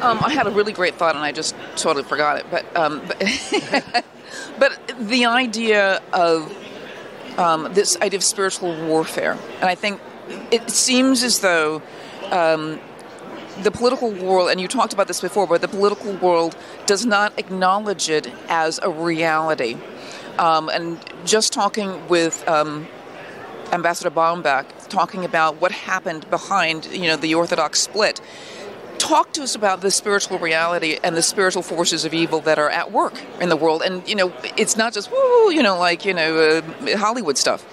Um, 0.00 0.18
I 0.20 0.32
had 0.32 0.46
a 0.46 0.50
really 0.50 0.72
great 0.72 0.96
thought, 0.96 1.14
and 1.14 1.24
I 1.24 1.32
just 1.32 1.54
totally 1.76 2.04
forgot 2.04 2.38
it. 2.38 2.46
But 2.50 2.76
um, 2.76 3.02
but, 3.06 4.04
but 4.58 4.94
the 4.98 5.26
idea 5.26 6.02
of 6.12 6.52
um, 7.38 7.72
this 7.72 7.96
idea 8.00 8.18
of 8.18 8.24
spiritual 8.24 8.74
warfare, 8.86 9.38
and 9.60 9.64
I 9.64 9.76
think 9.76 10.00
it 10.50 10.70
seems 10.70 11.22
as 11.22 11.40
though 11.40 11.82
um, 12.32 12.80
the 13.62 13.70
political 13.70 14.10
world, 14.10 14.50
and 14.50 14.60
you 14.60 14.68
talked 14.68 14.92
about 14.92 15.08
this 15.08 15.20
before, 15.20 15.46
but 15.46 15.60
the 15.60 15.68
political 15.68 16.14
world 16.14 16.56
does 16.86 17.04
not 17.04 17.38
acknowledge 17.38 18.08
it 18.08 18.28
as 18.48 18.80
a 18.82 18.90
reality. 18.90 19.76
Um, 20.38 20.68
and 20.68 20.98
just 21.24 21.52
talking 21.52 22.08
with 22.08 22.46
um, 22.48 22.86
Ambassador 23.72 24.10
Brownback, 24.10 24.88
talking 24.88 25.24
about 25.24 25.60
what 25.60 25.72
happened 25.72 26.28
behind, 26.30 26.86
you 26.86 27.06
know, 27.06 27.16
the 27.16 27.34
Orthodox 27.34 27.80
split. 27.80 28.20
Talk 28.98 29.32
to 29.32 29.42
us 29.42 29.54
about 29.54 29.80
the 29.80 29.90
spiritual 29.90 30.38
reality 30.38 30.98
and 31.02 31.16
the 31.16 31.22
spiritual 31.22 31.62
forces 31.62 32.04
of 32.04 32.14
evil 32.14 32.40
that 32.42 32.58
are 32.58 32.70
at 32.70 32.92
work 32.92 33.14
in 33.40 33.48
the 33.48 33.56
world. 33.56 33.82
And 33.82 34.06
you 34.06 34.14
know, 34.14 34.32
it's 34.56 34.76
not 34.76 34.92
just 34.92 35.10
woo, 35.10 35.50
you 35.50 35.62
know, 35.62 35.78
like 35.78 36.04
you 36.04 36.14
know, 36.14 36.62
uh, 36.62 36.96
Hollywood 36.96 37.36
stuff. 37.36 37.64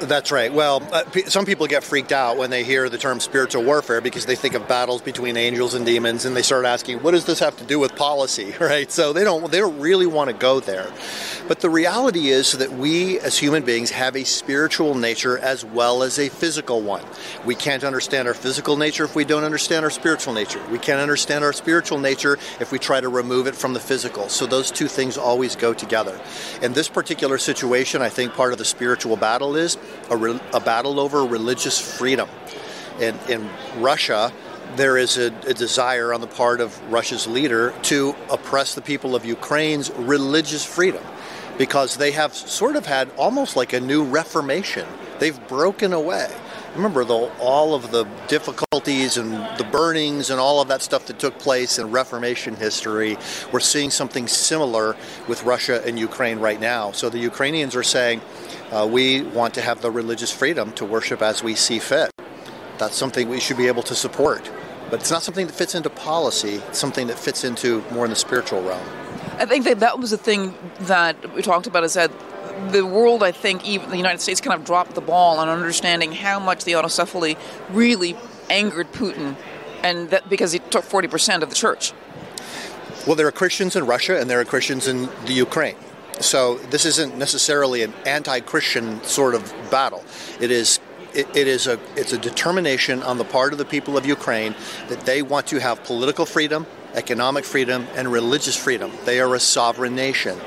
That's 0.00 0.30
right. 0.30 0.52
Well, 0.52 0.86
uh, 0.92 1.04
p- 1.04 1.22
some 1.22 1.46
people 1.46 1.66
get 1.66 1.82
freaked 1.82 2.12
out 2.12 2.36
when 2.36 2.50
they 2.50 2.64
hear 2.64 2.90
the 2.90 2.98
term 2.98 3.18
spiritual 3.18 3.64
warfare 3.64 4.02
because 4.02 4.26
they 4.26 4.36
think 4.36 4.54
of 4.54 4.68
battles 4.68 5.00
between 5.00 5.38
angels 5.38 5.72
and 5.72 5.86
demons, 5.86 6.26
and 6.26 6.36
they 6.36 6.42
start 6.42 6.66
asking, 6.66 6.98
"What 6.98 7.12
does 7.12 7.24
this 7.24 7.38
have 7.38 7.56
to 7.56 7.64
do 7.64 7.78
with 7.78 7.96
policy?" 7.96 8.54
Right? 8.66 8.90
So 8.90 9.12
they 9.12 9.24
don't 9.24 9.50
they 9.50 9.58
don't 9.58 9.78
really 9.78 10.06
want 10.06 10.28
to 10.28 10.34
go 10.34 10.60
there. 10.60 10.90
But 11.48 11.60
the 11.60 11.70
reality 11.70 12.28
is 12.28 12.52
that 12.52 12.72
we 12.72 13.20
as 13.20 13.38
human 13.38 13.62
beings 13.62 13.90
have 13.90 14.16
a 14.16 14.24
spiritual 14.24 14.96
nature 14.96 15.38
as 15.38 15.64
well 15.64 16.02
as 16.02 16.18
a 16.18 16.28
physical 16.28 16.82
one. 16.82 17.04
We 17.44 17.54
can't 17.54 17.84
understand 17.84 18.26
our 18.28 18.34
physical 18.34 18.76
nature 18.76 19.04
if 19.04 19.14
we 19.14 19.24
don't 19.24 19.44
understand 19.44 19.84
our 19.84 19.90
spiritual 19.90 20.34
nature. 20.34 20.60
We 20.70 20.78
can't 20.78 21.00
understand 21.00 21.44
our 21.44 21.52
spiritual 21.52 21.98
nature 21.98 22.38
if 22.60 22.72
we 22.72 22.78
try 22.78 23.00
to 23.00 23.08
remove 23.08 23.46
it 23.46 23.54
from 23.54 23.72
the 23.72 23.80
physical. 23.80 24.28
So 24.28 24.44
those 24.46 24.70
two 24.72 24.88
things 24.88 25.16
always 25.16 25.54
go 25.54 25.72
together. 25.72 26.20
In 26.60 26.72
this 26.72 26.88
particular 26.88 27.38
situation, 27.38 28.02
I 28.02 28.08
think 28.08 28.34
part 28.34 28.52
of 28.52 28.58
the 28.58 28.64
spiritual 28.64 29.16
battle 29.16 29.54
is 29.54 29.78
a, 30.10 30.16
re- 30.16 30.40
a 30.52 30.60
battle 30.60 31.00
over 31.00 31.24
religious 31.24 31.80
freedom. 31.80 32.28
In, 33.00 33.16
in 33.28 33.48
Russia, 33.78 34.32
there 34.76 34.96
is 34.96 35.16
a, 35.16 35.26
a, 35.46 35.54
desire 35.54 36.12
on 36.12 36.20
the 36.20 36.26
part 36.26 36.60
of 36.60 36.78
Russia's 36.90 37.26
leader 37.26 37.72
to 37.82 38.14
oppress 38.30 38.74
the 38.74 38.80
people 38.82 39.14
of 39.14 39.24
Ukraine's 39.24 39.90
religious 39.92 40.64
freedom 40.64 41.02
because 41.58 41.96
they 41.96 42.10
have 42.12 42.34
sort 42.34 42.76
of 42.76 42.86
had 42.86 43.10
almost 43.16 43.56
like 43.56 43.72
a 43.72 43.80
new 43.80 44.04
reformation. 44.04 44.86
They've 45.18 45.48
broken 45.48 45.92
away. 45.92 46.30
Remember 46.74 47.04
the, 47.04 47.32
all 47.40 47.74
of 47.74 47.90
the 47.90 48.04
difficulties 48.28 49.16
and 49.16 49.32
the 49.58 49.64
burnings 49.64 50.28
and 50.28 50.38
all 50.38 50.60
of 50.60 50.68
that 50.68 50.82
stuff 50.82 51.06
that 51.06 51.18
took 51.18 51.38
place 51.38 51.78
in 51.78 51.90
Reformation 51.90 52.54
history. 52.54 53.16
We're 53.50 53.60
seeing 53.60 53.90
something 53.90 54.28
similar 54.28 54.94
with 55.26 55.42
Russia 55.44 55.82
and 55.86 55.98
Ukraine 55.98 56.38
right 56.38 56.60
now. 56.60 56.92
So 56.92 57.08
the 57.08 57.18
Ukrainians 57.18 57.74
are 57.74 57.82
saying, 57.82 58.20
uh, 58.72 58.88
we 58.90 59.22
want 59.22 59.54
to 59.54 59.60
have 59.60 59.80
the 59.82 59.90
religious 59.90 60.32
freedom 60.32 60.72
to 60.72 60.84
worship 60.84 61.22
as 61.22 61.42
we 61.42 61.54
see 61.54 61.78
fit. 61.78 62.10
That's 62.78 62.96
something 62.96 63.28
we 63.28 63.40
should 63.40 63.56
be 63.56 63.68
able 63.68 63.82
to 63.84 63.94
support. 63.94 64.50
But 64.90 65.00
it's 65.00 65.10
not 65.10 65.22
something 65.22 65.46
that 65.46 65.54
fits 65.54 65.74
into 65.74 65.90
policy, 65.90 66.62
it's 66.68 66.78
something 66.78 67.06
that 67.08 67.18
fits 67.18 67.44
into 67.44 67.82
more 67.92 68.04
in 68.04 68.10
the 68.10 68.16
spiritual 68.16 68.62
realm. 68.62 68.86
I 69.38 69.46
think 69.46 69.64
that 69.64 69.80
that 69.80 69.98
was 69.98 70.10
the 70.10 70.16
thing 70.16 70.54
that 70.80 71.34
we 71.34 71.42
talked 71.42 71.66
about 71.66 71.84
is 71.84 71.94
that 71.94 72.10
the 72.70 72.86
world, 72.86 73.22
I 73.22 73.32
think, 73.32 73.66
even 73.66 73.90
the 73.90 73.96
United 73.96 74.20
States 74.20 74.40
kind 74.40 74.58
of 74.58 74.64
dropped 74.64 74.94
the 74.94 75.00
ball 75.00 75.38
on 75.38 75.48
understanding 75.48 76.12
how 76.12 76.40
much 76.40 76.64
the 76.64 76.72
autocephaly 76.72 77.36
really 77.70 78.16
angered 78.48 78.92
Putin, 78.92 79.36
and 79.82 80.10
that 80.10 80.28
because 80.28 80.52
he 80.52 80.58
took 80.58 80.84
40% 80.84 81.42
of 81.42 81.48
the 81.48 81.54
church. 81.54 81.92
Well, 83.06 83.14
there 83.14 83.26
are 83.26 83.32
Christians 83.32 83.76
in 83.76 83.86
Russia 83.86 84.18
and 84.18 84.28
there 84.28 84.40
are 84.40 84.44
Christians 84.44 84.88
in 84.88 85.08
the 85.26 85.32
Ukraine. 85.32 85.76
So 86.20 86.56
this 86.70 86.86
isn't 86.86 87.18
necessarily 87.18 87.82
an 87.82 87.92
anti-Christian 88.06 89.02
sort 89.04 89.34
of 89.34 89.52
battle. 89.70 90.04
It 90.40 90.50
is 90.50 90.80
it, 91.14 91.28
it 91.34 91.46
is 91.46 91.66
a 91.66 91.78
it's 91.96 92.12
a 92.12 92.18
determination 92.18 93.02
on 93.02 93.18
the 93.18 93.24
part 93.24 93.52
of 93.52 93.58
the 93.58 93.64
people 93.64 93.96
of 93.96 94.06
Ukraine 94.06 94.54
that 94.88 95.00
they 95.00 95.22
want 95.22 95.46
to 95.48 95.60
have 95.60 95.84
political 95.84 96.26
freedom, 96.26 96.66
economic 96.94 97.44
freedom, 97.44 97.86
and 97.94 98.10
religious 98.10 98.56
freedom. 98.56 98.92
They 99.04 99.20
are 99.20 99.34
a 99.34 99.40
sovereign 99.40 99.94
nation. 99.94 100.38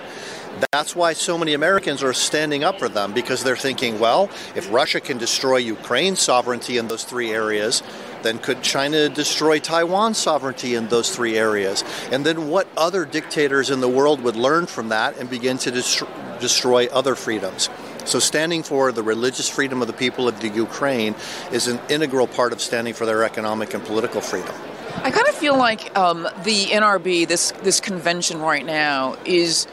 That's 0.71 0.95
why 0.95 1.13
so 1.13 1.37
many 1.37 1.53
Americans 1.53 2.03
are 2.03 2.13
standing 2.13 2.63
up 2.63 2.79
for 2.79 2.89
them 2.89 3.13
because 3.13 3.43
they're 3.43 3.55
thinking, 3.55 3.99
well, 3.99 4.29
if 4.55 4.71
Russia 4.71 4.99
can 4.99 5.17
destroy 5.17 5.57
Ukraine's 5.57 6.19
sovereignty 6.19 6.77
in 6.77 6.87
those 6.87 7.03
three 7.03 7.31
areas, 7.31 7.81
then 8.23 8.39
could 8.39 8.61
China 8.61 9.09
destroy 9.09 9.59
Taiwan's 9.59 10.17
sovereignty 10.17 10.75
in 10.75 10.87
those 10.87 11.15
three 11.15 11.37
areas? 11.37 11.83
And 12.11 12.25
then 12.25 12.49
what 12.49 12.67
other 12.77 13.05
dictators 13.05 13.69
in 13.69 13.79
the 13.79 13.87
world 13.87 14.21
would 14.21 14.35
learn 14.35 14.65
from 14.65 14.89
that 14.89 15.17
and 15.17 15.29
begin 15.29 15.57
to 15.59 15.71
dest- 15.71 16.03
destroy 16.39 16.87
other 16.87 17.15
freedoms? 17.15 17.69
So, 18.05 18.19
standing 18.19 18.63
for 18.63 18.91
the 18.91 19.03
religious 19.03 19.49
freedom 19.49 19.81
of 19.81 19.87
the 19.87 19.93
people 19.93 20.27
of 20.27 20.39
the 20.39 20.49
Ukraine 20.49 21.15
is 21.51 21.67
an 21.67 21.79
integral 21.89 22.27
part 22.27 22.53
of 22.53 22.61
standing 22.61 22.93
for 22.93 23.05
their 23.05 23.23
economic 23.23 23.73
and 23.73 23.83
political 23.83 24.21
freedom. 24.21 24.55
I 25.03 25.11
kind 25.11 25.27
of 25.27 25.35
feel 25.35 25.57
like 25.57 25.95
um, 25.97 26.23
the 26.43 26.65
NRB, 26.67 27.27
this 27.27 27.51
this 27.61 27.79
convention 27.79 28.39
right 28.39 28.65
now, 28.65 29.15
is 29.25 29.67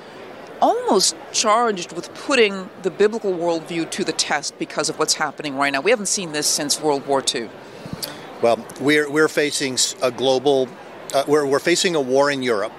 almost 0.61 1.17
charged 1.33 1.93
with 1.93 2.13
putting 2.15 2.69
the 2.83 2.91
biblical 2.91 3.33
worldview 3.33 3.91
to 3.91 4.05
the 4.05 4.13
test 4.13 4.59
because 4.59 4.89
of 4.89 4.99
what's 4.99 5.15
happening 5.15 5.57
right 5.57 5.73
now. 5.73 5.81
We 5.81 5.91
haven't 5.91 6.07
seen 6.07 6.33
this 6.33 6.47
since 6.47 6.81
World 6.81 7.07
War 7.07 7.23
II. 7.35 7.49
Well, 8.43 8.63
we're, 8.81 9.11
we're 9.11 9.29
facing 9.29 9.79
a 10.03 10.11
global, 10.11 10.69
uh, 11.15 11.25
we're, 11.27 11.47
we're 11.47 11.59
facing 11.59 11.95
a 11.95 12.01
war 12.01 12.31
in 12.31 12.43
Europe, 12.43 12.73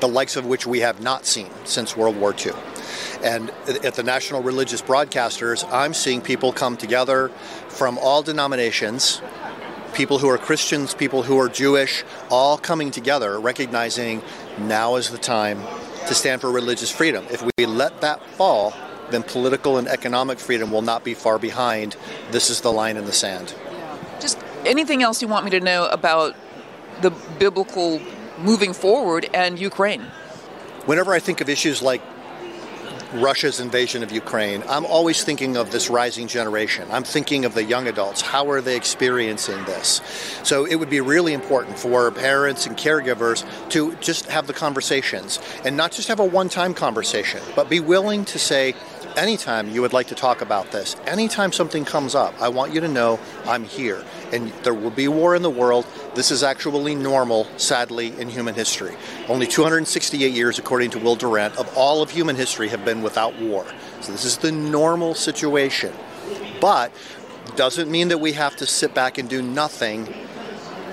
the 0.00 0.08
likes 0.08 0.34
of 0.34 0.44
which 0.44 0.66
we 0.66 0.80
have 0.80 1.00
not 1.00 1.24
seen 1.24 1.48
since 1.64 1.96
World 1.96 2.16
War 2.16 2.34
II. 2.34 2.52
And 3.22 3.50
at 3.84 3.94
the 3.94 4.02
National 4.02 4.42
Religious 4.42 4.82
Broadcasters, 4.82 5.64
I'm 5.72 5.94
seeing 5.94 6.20
people 6.20 6.52
come 6.52 6.76
together 6.76 7.28
from 7.68 7.96
all 7.98 8.22
denominations, 8.22 9.22
people 9.94 10.18
who 10.18 10.28
are 10.28 10.38
Christians, 10.38 10.94
people 10.94 11.22
who 11.22 11.38
are 11.38 11.48
Jewish, 11.48 12.02
all 12.28 12.58
coming 12.58 12.90
together, 12.90 13.38
recognizing 13.38 14.20
now 14.58 14.96
is 14.96 15.10
the 15.10 15.18
time 15.18 15.62
to 16.08 16.14
stand 16.14 16.40
for 16.40 16.50
religious 16.50 16.90
freedom. 16.90 17.24
If 17.30 17.44
we 17.56 17.66
let 17.66 18.00
that 18.00 18.24
fall, 18.30 18.74
then 19.10 19.22
political 19.22 19.78
and 19.78 19.86
economic 19.86 20.40
freedom 20.40 20.72
will 20.72 20.82
not 20.82 21.04
be 21.04 21.14
far 21.14 21.38
behind. 21.38 21.96
This 22.32 22.50
is 22.50 22.62
the 22.62 22.72
line 22.72 22.96
in 22.96 23.04
the 23.04 23.12
sand. 23.12 23.54
Just 24.20 24.38
anything 24.64 25.02
else 25.02 25.22
you 25.22 25.28
want 25.28 25.44
me 25.44 25.50
to 25.52 25.60
know 25.60 25.86
about 25.86 26.36
the 27.00 27.10
biblical 27.38 28.00
moving 28.38 28.72
forward 28.72 29.28
and 29.34 29.58
Ukraine? 29.58 30.02
Whenever 30.86 31.12
I 31.12 31.18
think 31.18 31.40
of 31.40 31.48
issues 31.48 31.82
like 31.82 32.02
Russia's 33.12 33.58
invasion 33.58 34.02
of 34.02 34.12
Ukraine, 34.12 34.62
I'm 34.68 34.86
always 34.86 35.24
thinking 35.24 35.56
of 35.56 35.72
this 35.72 35.90
rising 35.90 36.28
generation. 36.28 36.86
I'm 36.92 37.02
thinking 37.02 37.44
of 37.44 37.54
the 37.54 37.64
young 37.64 37.88
adults. 37.88 38.20
How 38.20 38.50
are 38.50 38.60
they 38.60 38.76
experiencing 38.76 39.64
this? 39.64 40.00
So 40.44 40.64
it 40.64 40.76
would 40.76 40.90
be 40.90 41.00
really 41.00 41.32
important 41.32 41.78
for 41.78 42.10
parents 42.12 42.66
and 42.66 42.76
caregivers 42.76 43.44
to 43.70 43.96
just 43.96 44.26
have 44.26 44.46
the 44.46 44.52
conversations 44.52 45.40
and 45.64 45.76
not 45.76 45.90
just 45.90 46.08
have 46.08 46.20
a 46.20 46.24
one 46.24 46.48
time 46.48 46.72
conversation, 46.72 47.40
but 47.56 47.68
be 47.68 47.80
willing 47.80 48.24
to 48.26 48.38
say, 48.38 48.74
anytime 49.16 49.68
you 49.70 49.82
would 49.82 49.92
like 49.92 50.08
to 50.08 50.14
talk 50.14 50.40
about 50.40 50.70
this, 50.72 50.96
anytime 51.06 51.52
something 51.52 51.84
comes 51.84 52.14
up, 52.14 52.34
I 52.40 52.48
want 52.48 52.74
you 52.74 52.80
to 52.80 52.88
know 52.88 53.18
I'm 53.46 53.64
here. 53.64 54.04
And 54.32 54.52
there 54.62 54.74
will 54.74 54.90
be 54.90 55.08
war 55.08 55.34
in 55.34 55.42
the 55.42 55.50
world. 55.50 55.86
This 56.14 56.30
is 56.30 56.42
actually 56.42 56.94
normal, 56.94 57.46
sadly, 57.56 58.18
in 58.18 58.28
human 58.28 58.54
history. 58.54 58.94
Only 59.28 59.46
268 59.46 60.32
years, 60.32 60.58
according 60.58 60.90
to 60.90 60.98
Will 60.98 61.16
Durant, 61.16 61.56
of 61.56 61.76
all 61.76 62.02
of 62.02 62.10
human 62.10 62.36
history 62.36 62.68
have 62.68 62.84
been 62.84 63.02
without 63.02 63.38
war. 63.40 63.66
So 64.00 64.12
this 64.12 64.24
is 64.24 64.38
the 64.38 64.52
normal 64.52 65.14
situation. 65.14 65.92
But 66.60 66.92
doesn't 67.56 67.90
mean 67.90 68.08
that 68.08 68.18
we 68.18 68.32
have 68.32 68.56
to 68.56 68.66
sit 68.66 68.94
back 68.94 69.18
and 69.18 69.28
do 69.28 69.42
nothing. 69.42 70.12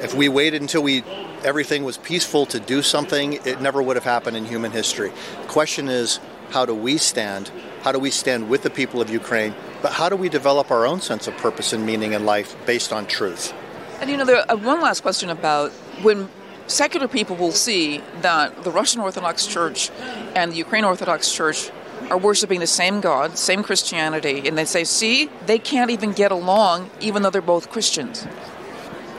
If 0.02 0.14
we 0.14 0.30
waited 0.30 0.62
until 0.62 0.84
we 0.84 1.04
everything 1.44 1.84
was 1.84 1.98
peaceful 1.98 2.46
to 2.48 2.60
do 2.60 2.82
something, 2.82 3.34
it 3.34 3.62
never 3.62 3.82
would 3.82 3.96
have 3.96 4.04
happened 4.04 4.36
in 4.36 4.46
human 4.46 4.72
history. 4.72 5.12
The 5.42 5.48
question 5.48 5.88
is, 5.88 6.20
how 6.50 6.66
do 6.66 6.74
we 6.74 6.98
stand? 6.98 7.52
How 7.88 7.94
do 7.94 8.00
we 8.00 8.12
stand 8.12 8.50
with 8.50 8.64
the 8.64 8.70
people 8.70 9.00
of 9.00 9.10
Ukraine? 9.10 9.56
But 9.82 9.94
how 9.94 10.10
do 10.10 10.18
we 10.18 10.28
develop 10.28 10.72
our 10.72 10.86
own 10.86 11.00
sense 11.00 11.26
of 11.26 11.38
purpose 11.38 11.72
and 11.72 11.86
meaning 11.86 12.12
in 12.12 12.26
life 12.26 12.54
based 12.66 12.92
on 12.92 13.06
truth? 13.06 13.54
And 14.02 14.10
you 14.10 14.18
know, 14.18 14.26
there, 14.26 14.44
uh, 14.52 14.58
one 14.58 14.82
last 14.82 15.04
question 15.04 15.30
about 15.30 15.72
when 16.02 16.28
secular 16.68 17.08
people 17.08 17.38
will 17.38 17.54
see 17.54 18.04
that 18.24 18.66
the 18.66 18.72
Russian 18.72 19.00
Orthodox 19.00 19.48
Church 19.48 19.90
and 20.36 20.52
the 20.52 20.58
Ukraine 20.58 20.84
Orthodox 20.84 21.32
Church 21.32 21.72
are 22.10 22.18
worshiping 22.18 22.60
the 22.60 22.68
same 22.68 23.00
God, 23.00 23.38
same 23.38 23.64
Christianity, 23.64 24.46
and 24.46 24.58
they 24.58 24.66
say, 24.66 24.84
see, 24.84 25.30
they 25.46 25.58
can't 25.58 25.90
even 25.90 26.12
get 26.12 26.34
along 26.34 26.90
even 27.00 27.22
though 27.22 27.30
they're 27.30 27.42
both 27.42 27.72
Christians. 27.72 28.28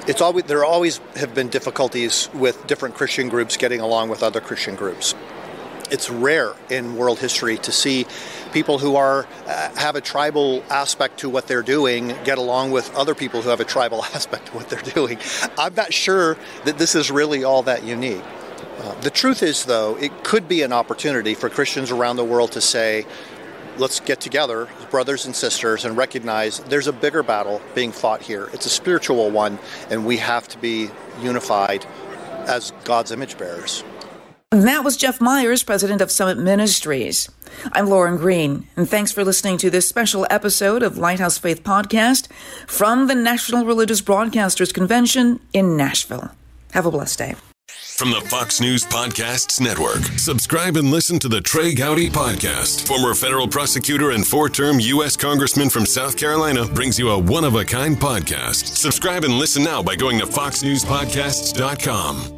It's 0.07 0.21
always 0.21 0.45
there 0.45 0.63
always 0.63 0.99
have 1.17 1.33
been 1.35 1.49
difficulties 1.49 2.29
with 2.35 2.67
different 2.67 2.97
Christian 2.97 3.31
groups 3.31 3.57
getting 3.57 3.81
along 3.81 4.11
with 4.11 4.23
other 4.23 4.43
Christian 4.43 4.75
groups 4.75 5.15
it's 5.91 6.11
rare 6.11 6.55
in 6.71 6.97
world 6.97 7.19
history 7.19 7.59
to 7.59 7.73
see 7.73 8.07
people 8.53 8.79
who 8.79 8.97
are 8.97 9.27
uh, 9.47 9.75
have 9.77 9.97
a 9.97 10.01
tribal 10.01 10.63
aspect 10.71 11.21
to 11.21 11.29
what 11.29 11.47
they're 11.47 11.63
doing 11.63 12.09
get 12.25 12.39
along 12.39 12.71
with 12.71 12.95
other 12.95 13.15
people 13.15 13.43
who 13.43 13.51
have 13.51 13.61
a 13.61 13.65
tribal 13.65 14.05
aspect 14.15 14.47
to 14.47 14.53
what 14.53 14.69
they're 14.69 14.81
doing. 14.81 15.19
I'm 15.59 15.75
not 15.75 15.93
sure 15.93 16.37
that 16.65 16.79
this 16.79 16.95
is 16.95 17.11
really 17.11 17.45
all 17.45 17.63
that 17.65 17.85
unique. 17.85 18.25
Uh, 18.79 18.95
the 19.01 19.11
truth 19.11 19.43
is, 19.43 19.65
though, 19.65 19.97
it 19.97 20.23
could 20.23 20.47
be 20.47 20.63
an 20.63 20.73
opportunity 20.73 21.35
for 21.35 21.49
Christians 21.49 21.91
around 21.91 22.17
the 22.17 22.25
world 22.25 22.53
to 22.53 22.61
say, 22.61 23.05
let's 23.77 24.01
get 24.01 24.21
together 24.21 24.69
brothers 24.91 25.27
and 25.27 25.35
sisters 25.35 25.85
and 25.85 25.97
recognize 25.97 26.61
there's 26.61 26.87
a 26.87 26.93
bigger 26.93 27.23
battle 27.23 27.61
being 27.75 27.93
fought 27.93 28.23
here. 28.23 28.49
It's 28.53 28.67
a 28.67 28.71
spiritual 28.71 29.31
one, 29.31 29.59
and 29.91 30.07
we 30.07 30.17
have 30.19 30.49
to 30.49 30.59
be 30.59 30.91
unified 31.21 31.85
as 32.47 32.73
God's 32.85 33.13
image 33.13 33.37
bearers. 33.37 33.85
That 34.51 34.83
was 34.83 34.97
Jeff 34.97 35.21
Myers, 35.21 35.63
president 35.63 36.01
of 36.01 36.11
Summit 36.11 36.39
Ministries. 36.39 37.29
I'm 37.73 37.91
Lauren 37.91 38.17
Green, 38.17 38.67
and 38.77 38.89
thanks 38.89 39.13
for 39.13 39.23
listening 39.23 39.59
to 39.59 39.69
this 39.69 39.87
special 39.87 40.27
episode 40.31 40.83
of 40.83 40.97
Lighthouse 40.97 41.37
Faith 41.37 41.63
Podcast 41.63 42.33
from 42.67 43.09
the 43.09 43.15
National 43.15 43.67
Religious 43.67 44.01
Broadcasters 44.01 44.73
Convention 44.73 45.41
in 45.53 45.77
Nashville. 45.77 46.31
Have 46.73 46.87
a 46.87 46.91
blessed 46.91 47.19
day. 47.19 47.35
From 47.99 48.11
the 48.11 48.23
Fox 48.23 48.59
News 48.59 48.87
Podcasts 48.87 49.61
Network, 49.61 50.03
subscribe 50.19 50.79
and 50.79 50.91
listen 50.91 51.19
to 51.19 51.29
the 51.29 51.43
Trey 51.43 51.75
Gowdy 51.75 52.09
Podcast. 52.09 52.87
Former 52.87 53.13
federal 53.13 53.49
prosecutor 53.49 54.13
and 54.13 54.27
four 54.27 54.49
term 54.49 54.81
U.S. 54.81 55.15
Congressman 55.15 55.69
from 55.69 55.85
South 55.85 56.17
Carolina 56.17 56.65
brings 56.65 56.99
you 56.99 57.11
a 57.11 57.19
one 57.19 57.45
of 57.45 57.55
a 57.55 57.67
kind 57.67 57.99
podcast. 57.99 58.79
Subscribe 58.79 59.25
and 59.25 59.35
listen 59.35 59.63
now 59.63 59.83
by 59.83 59.95
going 59.95 60.19
to 60.21 60.27
foxnewspodcasts.com. 60.27 62.38